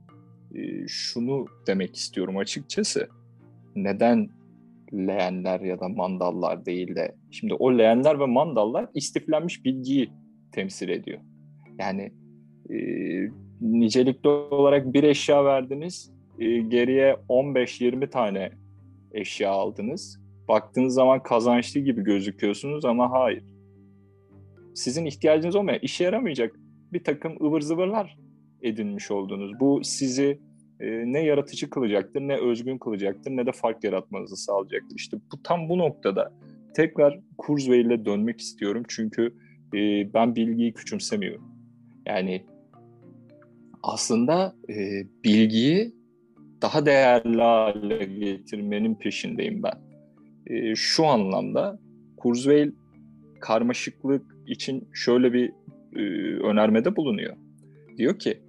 e, 0.54 0.88
şunu 0.88 1.46
demek 1.66 1.96
istiyorum 1.96 2.36
açıkçası. 2.36 3.08
Neden 3.76 4.28
leğenler 4.92 5.60
ya 5.60 5.80
da 5.80 5.88
mandallar 5.88 6.66
değil 6.66 6.96
de 6.96 7.14
şimdi 7.30 7.54
o 7.54 7.78
leğenler 7.78 8.20
ve 8.20 8.26
mandallar 8.26 8.88
istiflenmiş 8.94 9.64
bilgiyi 9.64 10.10
temsil 10.52 10.88
ediyor. 10.88 11.20
Yani 11.78 12.12
e, 12.70 12.76
nicelikli 13.60 14.28
olarak 14.28 14.92
bir 14.92 15.02
eşya 15.02 15.44
verdiniz, 15.44 16.12
e, 16.38 16.58
geriye 16.58 17.16
15-20 17.28 18.10
tane 18.10 18.50
eşya 19.12 19.50
aldınız. 19.50 20.20
Baktığınız 20.48 20.94
zaman 20.94 21.22
kazançlı 21.22 21.80
gibi 21.80 22.04
gözüküyorsunuz 22.04 22.84
ama 22.84 23.10
hayır. 23.10 23.55
Sizin 24.76 25.04
ihtiyacınız 25.04 25.56
olmayan, 25.56 25.78
işe 25.82 26.04
yaramayacak 26.04 26.56
bir 26.92 27.04
takım 27.04 27.46
ıvır 27.46 27.60
zıvırlar 27.60 28.18
edinmiş 28.62 29.10
oldunuz. 29.10 29.60
Bu 29.60 29.80
sizi 29.84 30.40
e, 30.80 30.86
ne 31.12 31.24
yaratıcı 31.24 31.70
kılacaktır, 31.70 32.20
ne 32.20 32.36
özgün 32.36 32.78
kılacaktır, 32.78 33.30
ne 33.30 33.46
de 33.46 33.52
fark 33.52 33.84
yaratmanızı 33.84 34.36
sağlayacaktır. 34.36 34.96
İşte 34.96 35.16
bu 35.32 35.42
tam 35.42 35.68
bu 35.68 35.78
noktada 35.78 36.32
tekrar 36.74 37.20
Kurzweil 37.38 37.84
ile 37.84 38.04
dönmek 38.04 38.40
istiyorum. 38.40 38.82
Çünkü 38.88 39.34
e, 39.74 39.78
ben 40.14 40.36
bilgiyi 40.36 40.72
küçümsemiyorum. 40.72 41.44
Yani 42.06 42.44
aslında 43.82 44.56
e, 44.68 44.74
bilgiyi 45.24 45.94
daha 46.62 46.86
değerli 46.86 47.42
hale 47.42 48.04
getirmenin 48.04 48.94
peşindeyim 48.94 49.62
ben. 49.62 49.78
E, 50.46 50.74
şu 50.74 51.06
anlamda 51.06 51.78
Kurzweil 52.16 52.72
karmaşıklık 53.40 54.22
için 54.46 54.88
şöyle 54.92 55.32
bir 55.32 55.52
e, 55.96 56.02
önermede 56.42 56.96
bulunuyor. 56.96 57.36
Diyor 57.98 58.18
ki 58.18 58.42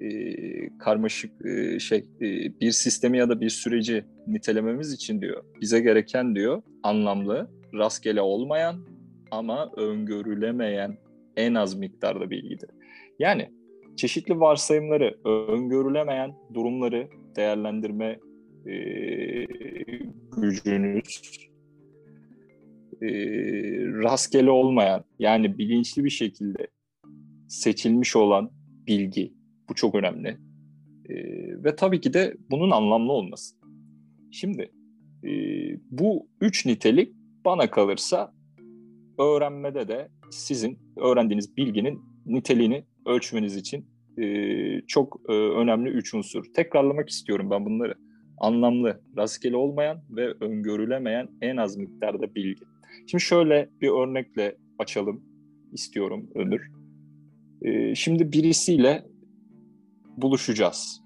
e, 0.00 0.08
karmaşık 0.78 1.46
e, 1.46 1.78
şey 1.78 1.98
e, 1.98 2.26
bir 2.60 2.70
sistemi 2.70 3.18
ya 3.18 3.28
da 3.28 3.40
bir 3.40 3.50
süreci 3.50 4.04
nitelememiz 4.26 4.92
için 4.92 5.20
diyor 5.20 5.44
bize 5.60 5.80
gereken 5.80 6.34
diyor 6.34 6.62
anlamlı, 6.82 7.50
rastgele 7.74 8.20
olmayan 8.20 8.86
ama 9.30 9.70
öngörülemeyen 9.76 10.98
en 11.36 11.54
az 11.54 11.74
miktarda 11.74 12.30
bilgidir. 12.30 12.70
Yani 13.18 13.50
çeşitli 13.96 14.40
varsayımları, 14.40 15.18
öngörülemeyen 15.24 16.34
durumları 16.54 17.08
değerlendirme 17.36 18.18
e, 18.66 18.74
gücünüz, 20.36 21.48
e, 23.02 23.08
rastgele 24.02 24.50
olmayan 24.50 25.04
yani 25.18 25.58
bilinçli 25.58 26.04
bir 26.04 26.10
şekilde 26.10 26.66
seçilmiş 27.48 28.16
olan 28.16 28.50
bilgi. 28.86 29.32
Bu 29.68 29.74
çok 29.74 29.94
önemli. 29.94 30.28
E, 31.08 31.14
ve 31.64 31.76
tabii 31.76 32.00
ki 32.00 32.14
de 32.14 32.34
bunun 32.50 32.70
anlamlı 32.70 33.12
olması. 33.12 33.56
Şimdi 34.30 34.70
e, 35.24 35.30
bu 35.90 36.28
üç 36.40 36.66
nitelik 36.66 37.12
bana 37.44 37.70
kalırsa 37.70 38.32
öğrenmede 39.18 39.88
de 39.88 40.08
sizin 40.30 40.78
öğrendiğiniz 40.96 41.56
bilginin 41.56 42.00
niteliğini 42.26 42.84
ölçmeniz 43.06 43.56
için 43.56 43.86
e, 44.18 44.26
çok 44.86 45.20
e, 45.28 45.32
önemli 45.32 45.88
üç 45.88 46.14
unsur. 46.14 46.44
Tekrarlamak 46.54 47.08
istiyorum 47.08 47.50
ben 47.50 47.66
bunları. 47.66 47.94
Anlamlı, 48.38 49.00
rastgele 49.16 49.56
olmayan 49.56 50.02
ve 50.10 50.32
öngörülemeyen 50.40 51.28
en 51.40 51.56
az 51.56 51.76
miktarda 51.76 52.34
bilgi. 52.34 52.64
Şimdi 53.06 53.24
şöyle 53.24 53.70
bir 53.80 53.88
örnekle 53.88 54.56
açalım 54.78 55.22
istiyorum 55.72 56.30
Ömür. 56.34 56.70
E, 57.62 57.94
şimdi 57.94 58.32
birisiyle 58.32 59.06
buluşacağız. 60.16 61.02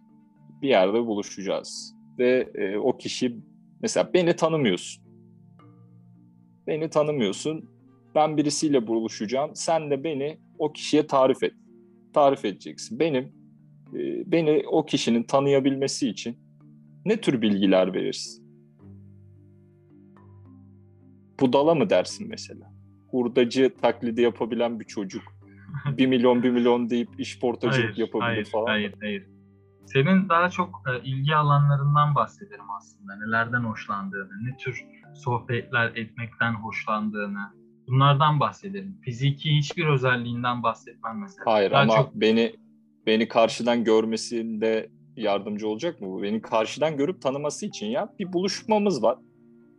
Bir 0.63 0.69
yerde 0.69 1.07
buluşacağız. 1.07 1.95
Ve 2.19 2.51
e, 2.55 2.77
o 2.77 2.97
kişi 2.97 3.37
mesela 3.83 4.11
beni 4.15 4.37
tanımıyorsun. 4.37 5.05
Beni 6.67 6.91
tanımıyorsun. 6.91 7.71
Ben 8.15 8.37
birisiyle 8.37 8.87
buluşacağım. 8.87 9.51
Sen 9.55 9.91
de 9.91 10.05
beni 10.05 10.39
o 10.59 10.73
kişiye 10.73 11.07
tarif 11.07 11.43
et 11.43 11.53
tarif 12.15 12.45
edeceksin. 12.45 12.99
Benim 12.99 13.25
e, 13.95 14.33
beni 14.33 14.63
o 14.69 14.87
kişinin 14.87 15.23
tanıyabilmesi 15.23 16.09
için 16.09 16.37
ne 17.05 17.21
tür 17.21 17.43
bilgiler 17.43 17.95
verirsin? 17.95 18.46
Budala 21.41 21.75
mı 21.75 21.91
dersin 21.91 22.29
mesela? 22.29 22.73
Hurdacı 23.11 23.75
taklidi 23.83 24.23
yapabilen 24.23 24.81
bir 24.81 24.85
çocuk. 24.85 25.23
bir 25.99 26.07
milyon 26.07 26.43
bir 26.43 26.51
milyon 26.51 26.91
deyip 26.91 27.09
iş 27.19 27.41
portacılık 27.41 27.99
yapabilir 27.99 28.31
hayır, 28.31 28.45
falan. 28.45 28.67
Hayır, 28.67 28.95
hayır. 29.01 29.27
Senin 29.87 30.29
daha 30.29 30.51
çok 30.51 30.83
e, 30.89 31.05
ilgi 31.05 31.35
alanlarından 31.35 32.15
bahsederim 32.15 32.71
aslında. 32.79 33.17
Nelerden 33.17 33.65
hoşlandığını, 33.65 34.45
ne 34.45 34.57
tür 34.57 34.85
sohbetler 35.15 35.93
etmekten 35.97 36.55
hoşlandığını, 36.55 37.53
Bunlardan 37.89 38.41
bahsedelim. 38.41 38.99
Fiziki 39.05 39.57
hiçbir 39.57 39.87
özelliğinden 39.87 40.63
bahsetmem 40.63 41.21
mesela. 41.21 41.43
Hayır 41.47 41.71
Daha 41.71 41.83
ama 41.83 41.97
çok... 41.97 42.15
beni 42.15 42.57
beni 43.07 43.29
karşıdan 43.29 43.85
görmesinde 43.85 44.91
yardımcı 45.17 45.69
olacak 45.69 46.01
mı 46.01 46.09
bu? 46.09 46.23
Beni 46.23 46.43
karşıdan 46.43 46.97
görüp 46.97 47.23
tanıması 47.23 47.67
için 47.67 47.87
ya 47.87 48.09
bir 48.19 48.33
buluşmamız 48.33 49.03
var. 49.03 49.19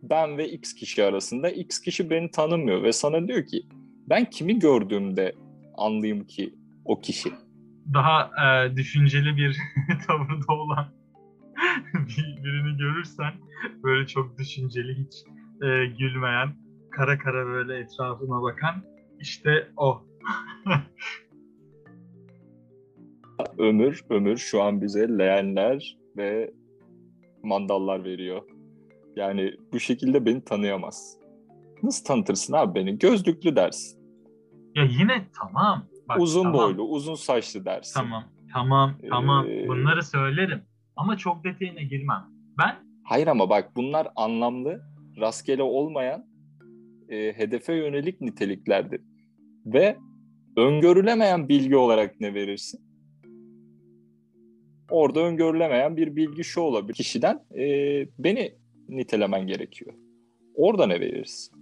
Ben 0.03 0.37
ve 0.37 0.49
X 0.49 0.73
kişi 0.73 1.03
arasında 1.03 1.49
X 1.49 1.79
kişi 1.79 2.09
beni 2.09 2.31
tanımıyor 2.31 2.83
ve 2.83 2.93
sana 2.93 3.27
diyor 3.27 3.45
ki 3.45 3.63
ben 4.09 4.25
kimi 4.25 4.59
gördüğümde 4.59 5.35
anlayayım 5.77 6.27
ki 6.27 6.53
o 6.85 6.99
kişi. 6.99 7.29
Daha 7.93 8.31
e, 8.45 8.75
düşünceli 8.75 9.37
bir 9.37 9.57
tavırda 10.07 10.53
olan 10.53 10.87
birini 12.43 12.77
görürsen 12.77 13.33
böyle 13.83 14.07
çok 14.07 14.37
düşünceli 14.37 14.93
hiç 14.93 15.13
e, 15.63 15.85
gülmeyen 15.99 16.49
kara 16.91 17.17
kara 17.17 17.45
böyle 17.45 17.77
etrafına 17.77 18.41
bakan 18.41 18.83
işte 19.19 19.67
o. 19.77 20.03
ömür, 23.57 24.03
ömür 24.09 24.37
şu 24.37 24.61
an 24.61 24.81
bize 24.81 25.17
leğenler 25.17 25.97
ve 26.17 26.53
mandallar 27.43 28.03
veriyor. 28.03 28.41
Yani 29.17 29.53
bu 29.73 29.79
şekilde 29.79 30.25
beni 30.25 30.43
tanıyamaz. 30.43 31.17
Nasıl 31.83 32.05
tanıtırsın 32.05 32.53
abi 32.53 32.75
beni? 32.75 32.99
Gözlüklü 32.99 33.55
dersin. 33.55 33.99
Ya 34.75 34.83
yine 34.83 35.27
tamam. 35.39 35.85
Bak, 36.09 36.19
uzun 36.19 36.43
tamam. 36.43 36.61
boylu, 36.61 36.83
uzun 36.83 37.15
saçlı 37.15 37.65
dersin. 37.65 37.93
Tamam, 37.99 38.23
tamam, 38.53 38.97
tamam. 39.09 39.47
Ee... 39.49 39.67
Bunları 39.67 40.03
söylerim. 40.03 40.61
Ama 40.95 41.17
çok 41.17 41.43
detayına 41.43 41.81
girmem. 41.81 42.25
Ben... 42.57 42.75
Hayır 43.03 43.27
ama 43.27 43.49
bak 43.49 43.71
bunlar 43.75 44.07
anlamlı, 44.15 44.81
rastgele 45.19 45.63
olmayan 45.63 46.25
e, 47.09 47.33
hedefe 47.33 47.73
yönelik 47.75 48.21
niteliklerdir. 48.21 49.01
Ve 49.65 49.97
öngörülemeyen 50.57 51.49
bilgi 51.49 51.75
olarak 51.75 52.19
ne 52.19 52.33
verirsin? 52.33 52.81
Orada 54.91 55.19
öngörülemeyen 55.19 55.97
bir 55.97 56.15
bilgi 56.15 56.43
şu 56.43 56.61
olabilir. 56.61 56.93
Kişiden 56.93 57.39
e, 57.57 57.65
beni 58.19 58.55
nitelemen 58.89 59.47
gerekiyor. 59.47 59.93
Orada 60.55 60.87
ne 60.87 60.99
verirsin? 60.99 61.57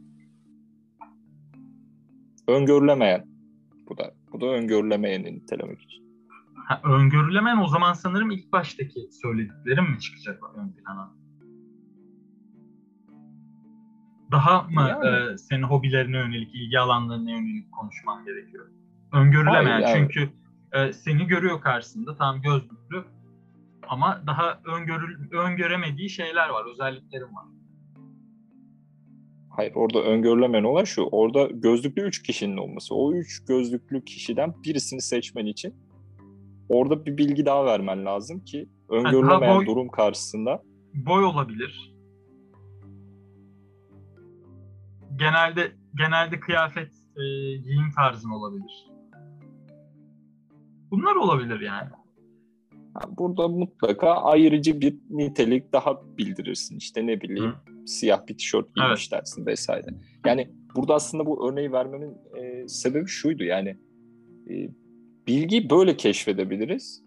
Öngörülemeyen. 2.48 3.28
Bu 3.90 3.98
da 3.98 4.14
bu 4.32 4.42
da 4.42 4.46
öngörülemeyeni 4.46 5.36
nitelemek 5.36 5.82
için. 5.82 6.06
Ha, 6.68 6.82
öngörülemeyen 6.84 7.58
o 7.58 7.68
zaman 7.68 7.94
sanırım 7.94 8.32
ilk 8.32 8.52
baştaki 8.52 9.10
söylediklerim 9.12 9.92
mi 9.92 10.00
çıkacak 10.00 10.44
ön 10.56 10.72
plana? 10.72 11.16
Daha 14.32 14.62
mı 14.62 14.88
yani. 14.90 15.34
e, 15.34 15.38
senin 15.38 15.64
hobilerine 15.64 16.18
yönelik, 16.18 16.56
ilgi 16.56 16.80
alanlarına 16.80 17.32
yönelik 17.32 17.72
konuşman 17.72 18.26
gerekiyor? 18.26 18.68
Öngörülemeyen 19.14 19.82
Hayır, 19.82 19.88
yani. 19.88 19.94
çünkü 19.94 20.30
e, 20.74 20.94
seni 20.94 21.28
görüyor 21.28 21.62
karşısında 21.62 22.16
tam 22.16 22.42
gözlüklü 22.42 23.04
ama 23.90 24.24
daha 24.28 24.62
öngörül, 24.66 25.32
öngöremediği 25.32 26.10
şeyler 26.10 26.50
var, 26.50 26.72
özelliklerim 26.72 27.36
var. 27.36 27.46
Hayır 29.50 29.72
orada 29.76 30.02
öngörülemeyen 30.04 30.64
olan 30.64 30.84
şu. 30.84 31.04
Orada 31.04 31.48
gözlüklü 31.54 32.02
üç 32.02 32.24
kişinin 32.24 32.58
olması. 32.58 32.96
O 32.96 33.14
üç 33.14 33.46
gözlüklü 33.46 34.06
kişiden 34.06 34.64
birisini 34.64 35.02
seçmen 35.02 35.46
için 35.46 35.76
orada 36.70 37.06
bir 37.06 37.18
bilgi 37.18 37.46
daha 37.46 37.66
vermen 37.66 38.06
lazım 38.06 38.44
ki 38.44 38.70
öngörülemeyen 38.90 39.58
boy, 39.58 39.66
durum 39.66 39.90
karşısında. 39.90 40.64
Boy 40.94 41.26
olabilir. 41.26 41.96
Genelde 45.16 45.72
genelde 45.98 46.40
kıyafet 46.40 46.92
e, 47.18 47.24
giyim 47.58 47.92
tarzın 47.96 48.30
olabilir. 48.30 48.88
Bunlar 50.92 51.16
olabilir 51.16 51.60
yani. 51.60 51.90
Burada 53.18 53.48
mutlaka 53.48 54.10
ayrıcı 54.10 54.82
bir 54.82 54.98
nitelik 55.10 55.74
daha 55.74 56.18
bildirirsin. 56.18 56.78
İşte 56.78 57.08
ne 57.08 57.22
bileyim 57.22 57.52
Hı. 57.52 57.88
siyah 57.88 58.28
bir 58.28 58.38
tişört 58.38 58.76
giymiş 58.76 59.10
evet. 59.12 59.22
dersin 59.22 59.46
vesaire. 59.46 59.88
Yani 60.26 60.50
burada 60.76 60.96
aslında 60.96 61.26
bu 61.26 61.50
örneği 61.50 61.72
vermemin 61.72 62.14
e, 62.36 62.68
sebebi 62.68 63.08
şuydu 63.08 63.44
yani 63.44 63.78
e, 64.50 64.70
bilgiyi 65.28 65.70
böyle 65.70 65.98
keşfedebiliriz. 65.98 67.04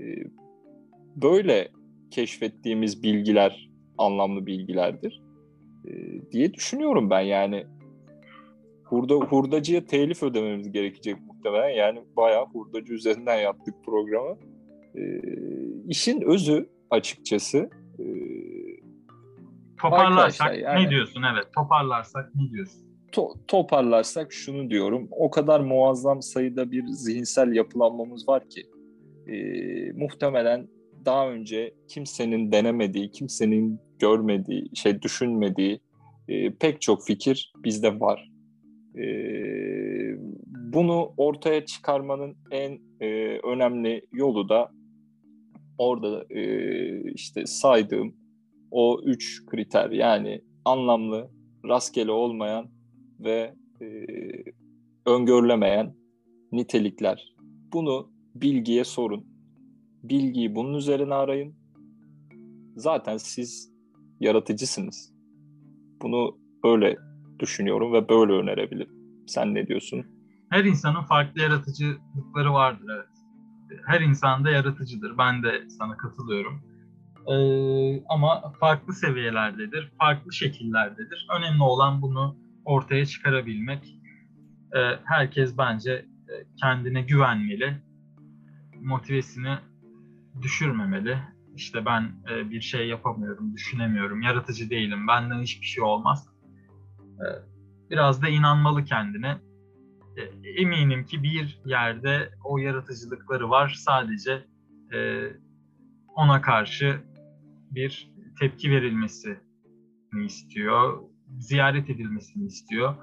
E, 0.00 0.04
böyle 1.16 1.68
keşfettiğimiz 2.10 3.02
bilgiler 3.02 3.70
anlamlı 3.98 4.46
bilgilerdir 4.46 5.22
e, 5.88 5.92
diye 6.32 6.54
düşünüyorum 6.54 7.10
ben 7.10 7.20
yani. 7.20 7.66
Hurda, 8.84 9.14
hurdacıya 9.14 9.86
telif 9.86 10.22
ödememiz 10.22 10.72
gerekecek 10.72 11.16
muhtemelen. 11.26 11.68
Yani 11.68 12.02
bayağı 12.16 12.46
hurdacı 12.46 12.94
üzerinden 12.94 13.38
yaptık 13.38 13.74
programı. 13.84 14.38
E, 14.96 15.20
işin 15.88 16.20
özü 16.20 16.68
açıkçası 16.90 17.70
e, 17.98 18.04
toparlarsak 19.80 20.58
yani, 20.58 20.86
ne 20.86 20.90
diyorsun? 20.90 21.22
Evet, 21.32 21.46
toparlarsak 21.56 22.34
ne 22.34 22.50
diyorsun? 22.50 22.82
To- 23.12 23.46
toparlarsak 23.46 24.32
şunu 24.32 24.70
diyorum. 24.70 25.08
O 25.10 25.30
kadar 25.30 25.60
muazzam 25.60 26.22
sayıda 26.22 26.70
bir 26.70 26.86
zihinsel 26.86 27.52
yapılanmamız 27.52 28.28
var 28.28 28.48
ki 28.48 28.62
e, 29.26 29.36
muhtemelen 29.92 30.68
daha 31.04 31.30
önce 31.30 31.74
kimsenin 31.88 32.52
denemediği, 32.52 33.10
kimsenin 33.10 33.80
görmediği, 33.98 34.70
şey 34.74 35.02
düşünmediği 35.02 35.80
e, 36.28 36.50
pek 36.54 36.80
çok 36.80 37.06
fikir 37.06 37.52
bizde 37.56 38.00
var. 38.00 38.32
E, 38.98 39.04
bunu 40.46 41.12
ortaya 41.16 41.64
çıkarmanın 41.64 42.36
en 42.50 42.78
e, 43.00 43.38
önemli 43.38 44.06
yolu 44.12 44.48
da 44.48 44.70
orada 45.82 46.24
e, 46.30 47.12
işte 47.12 47.46
saydığım 47.46 48.16
o 48.70 49.00
üç 49.04 49.46
kriter 49.46 49.90
yani 49.90 50.42
anlamlı, 50.64 51.30
rastgele 51.68 52.10
olmayan 52.10 52.70
ve 53.20 53.54
e, 53.80 53.86
öngörülemeyen 55.06 55.94
nitelikler. 56.52 57.34
Bunu 57.72 58.12
bilgiye 58.34 58.84
sorun. 58.84 59.26
Bilgiyi 60.02 60.54
bunun 60.54 60.74
üzerine 60.74 61.14
arayın. 61.14 61.54
Zaten 62.76 63.16
siz 63.16 63.72
yaratıcısınız. 64.20 65.14
Bunu 66.02 66.38
böyle 66.64 66.96
düşünüyorum 67.38 67.92
ve 67.92 68.08
böyle 68.08 68.32
önerebilirim. 68.32 69.24
Sen 69.26 69.54
ne 69.54 69.66
diyorsun? 69.66 70.06
Her 70.50 70.64
insanın 70.64 71.02
farklı 71.02 71.40
yaratıcılıkları 71.40 72.52
vardır 72.52 72.86
evet 72.96 73.11
her 73.86 74.00
insan 74.00 74.44
da 74.44 74.50
yaratıcıdır. 74.50 75.18
Ben 75.18 75.42
de 75.42 75.70
sana 75.70 75.96
katılıyorum. 75.96 76.62
Ee, 77.26 78.04
ama 78.08 78.52
farklı 78.60 78.92
seviyelerdedir, 78.92 79.92
farklı 79.98 80.32
şekillerdedir. 80.32 81.26
Önemli 81.38 81.62
olan 81.62 82.02
bunu 82.02 82.36
ortaya 82.64 83.06
çıkarabilmek. 83.06 83.96
Ee, 84.76 84.98
herkes 85.04 85.58
bence 85.58 85.92
e, 86.28 86.32
kendine 86.60 87.02
güvenmeli, 87.02 87.76
motivesini 88.80 89.58
düşürmemeli. 90.42 91.18
İşte 91.56 91.84
ben 91.84 92.12
e, 92.30 92.50
bir 92.50 92.60
şey 92.60 92.88
yapamıyorum, 92.88 93.54
düşünemiyorum, 93.54 94.22
yaratıcı 94.22 94.70
değilim, 94.70 95.08
benden 95.08 95.42
hiçbir 95.42 95.66
şey 95.66 95.84
olmaz. 95.84 96.28
Ee, 97.00 97.26
biraz 97.90 98.22
da 98.22 98.28
inanmalı 98.28 98.84
kendine 98.84 99.38
eminim 100.56 101.04
ki 101.04 101.22
bir 101.22 101.58
yerde 101.64 102.30
o 102.44 102.58
yaratıcılıkları 102.58 103.50
var. 103.50 103.74
Sadece 103.78 104.46
e, 104.94 105.22
ona 106.16 106.40
karşı 106.40 107.00
bir 107.70 108.12
tepki 108.40 108.70
verilmesi 108.70 109.40
istiyor, 110.24 111.02
ziyaret 111.38 111.90
edilmesini 111.90 112.46
istiyor. 112.46 112.94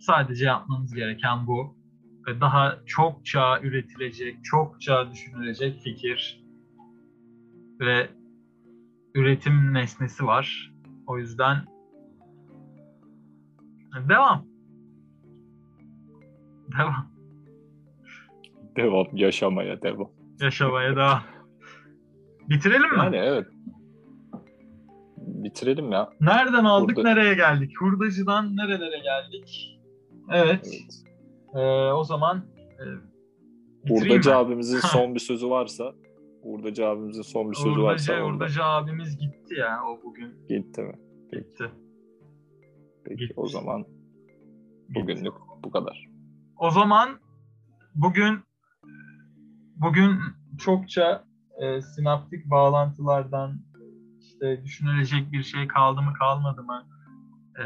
Sadece 0.00 0.44
yapmamız 0.44 0.94
gereken 0.94 1.46
bu. 1.46 1.80
Ve 2.26 2.40
daha 2.40 2.78
çokça 2.86 3.60
üretilecek, 3.60 4.44
çokça 4.44 5.10
düşünülecek 5.12 5.80
fikir 5.82 6.44
ve 7.80 8.10
üretim 9.14 9.74
nesnesi 9.74 10.26
var. 10.26 10.72
O 11.06 11.18
yüzden 11.18 11.64
devam. 14.08 14.49
Devam. 16.78 17.10
Devam. 18.76 19.06
Yaşamaya 19.12 19.82
devam. 19.82 20.10
Yaşamaya 20.40 20.96
devam. 20.96 21.22
Bitirelim 22.48 22.90
mi? 22.90 22.96
Yani 22.96 23.16
evet. 23.16 23.46
Bitirelim 25.16 25.92
ya. 25.92 26.10
Nereden 26.20 26.64
aldık 26.64 26.96
Hurda... 26.96 27.08
nereye 27.08 27.34
geldik? 27.34 27.80
Hurdacıdan 27.80 28.56
nerelere 28.56 28.98
geldik? 28.98 29.78
Evet. 30.32 30.68
evet. 30.68 31.04
Ee, 31.54 31.92
o 31.92 32.04
zaman 32.04 32.44
e, 32.78 32.84
Hurdacı 33.88 34.36
abimizin 34.36 34.80
son 34.80 35.14
bir 35.14 35.20
sözü 35.20 35.50
varsa 35.50 35.94
Hurdacı 36.42 36.86
abimizin 36.86 37.22
son 37.22 37.50
bir 37.50 37.56
sözü 37.56 37.68
Hurdacı, 37.68 37.82
varsa 37.82 38.20
Hurdacı 38.20 38.64
abimiz 38.64 39.18
gitti 39.18 39.54
ya 39.58 39.80
o 39.88 40.02
bugün. 40.04 40.34
Gitti 40.48 40.82
mi? 40.82 40.94
Peki. 41.30 41.44
Gitti. 41.44 41.64
Peki 43.04 43.18
gitti. 43.20 43.34
o 43.36 43.46
zaman 43.46 43.84
bugünlük 44.88 45.24
gitti. 45.24 45.62
bu 45.64 45.70
kadar. 45.70 46.09
O 46.60 46.70
zaman 46.70 47.18
bugün 47.94 48.40
bugün 49.76 50.18
çokça 50.58 51.24
e, 51.60 51.82
sinaptik 51.82 52.50
bağlantılardan 52.50 53.60
işte 54.20 54.64
düşünülecek 54.64 55.32
bir 55.32 55.42
şey 55.42 55.68
kaldı 55.68 56.02
mı 56.02 56.12
kalmadı 56.14 56.62
mı 56.62 56.86
e, 57.58 57.64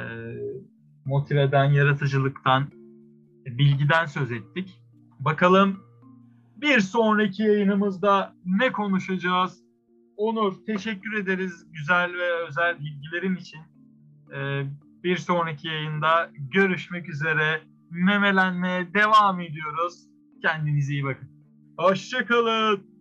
motiveden, 1.04 1.64
yaratıcılıktan, 1.64 2.62
e, 3.46 3.58
bilgiden 3.58 4.06
söz 4.06 4.32
ettik. 4.32 4.80
Bakalım 5.20 5.80
bir 6.56 6.80
sonraki 6.80 7.42
yayınımızda 7.42 8.34
ne 8.44 8.72
konuşacağız? 8.72 9.64
Onur 10.16 10.54
teşekkür 10.66 11.18
ederiz 11.18 11.66
güzel 11.72 12.12
ve 12.14 12.46
özel 12.48 12.78
bilgilerin 12.80 13.36
için. 13.36 13.60
E, 14.34 14.64
bir 15.04 15.16
sonraki 15.16 15.68
yayında 15.68 16.30
görüşmek 16.50 17.08
üzere 17.08 17.73
memelenmeye 17.94 18.94
devam 18.94 19.40
ediyoruz. 19.40 20.08
Kendinize 20.42 20.92
iyi 20.92 21.04
bakın. 21.04 21.28
Hoşçakalın. 21.78 22.93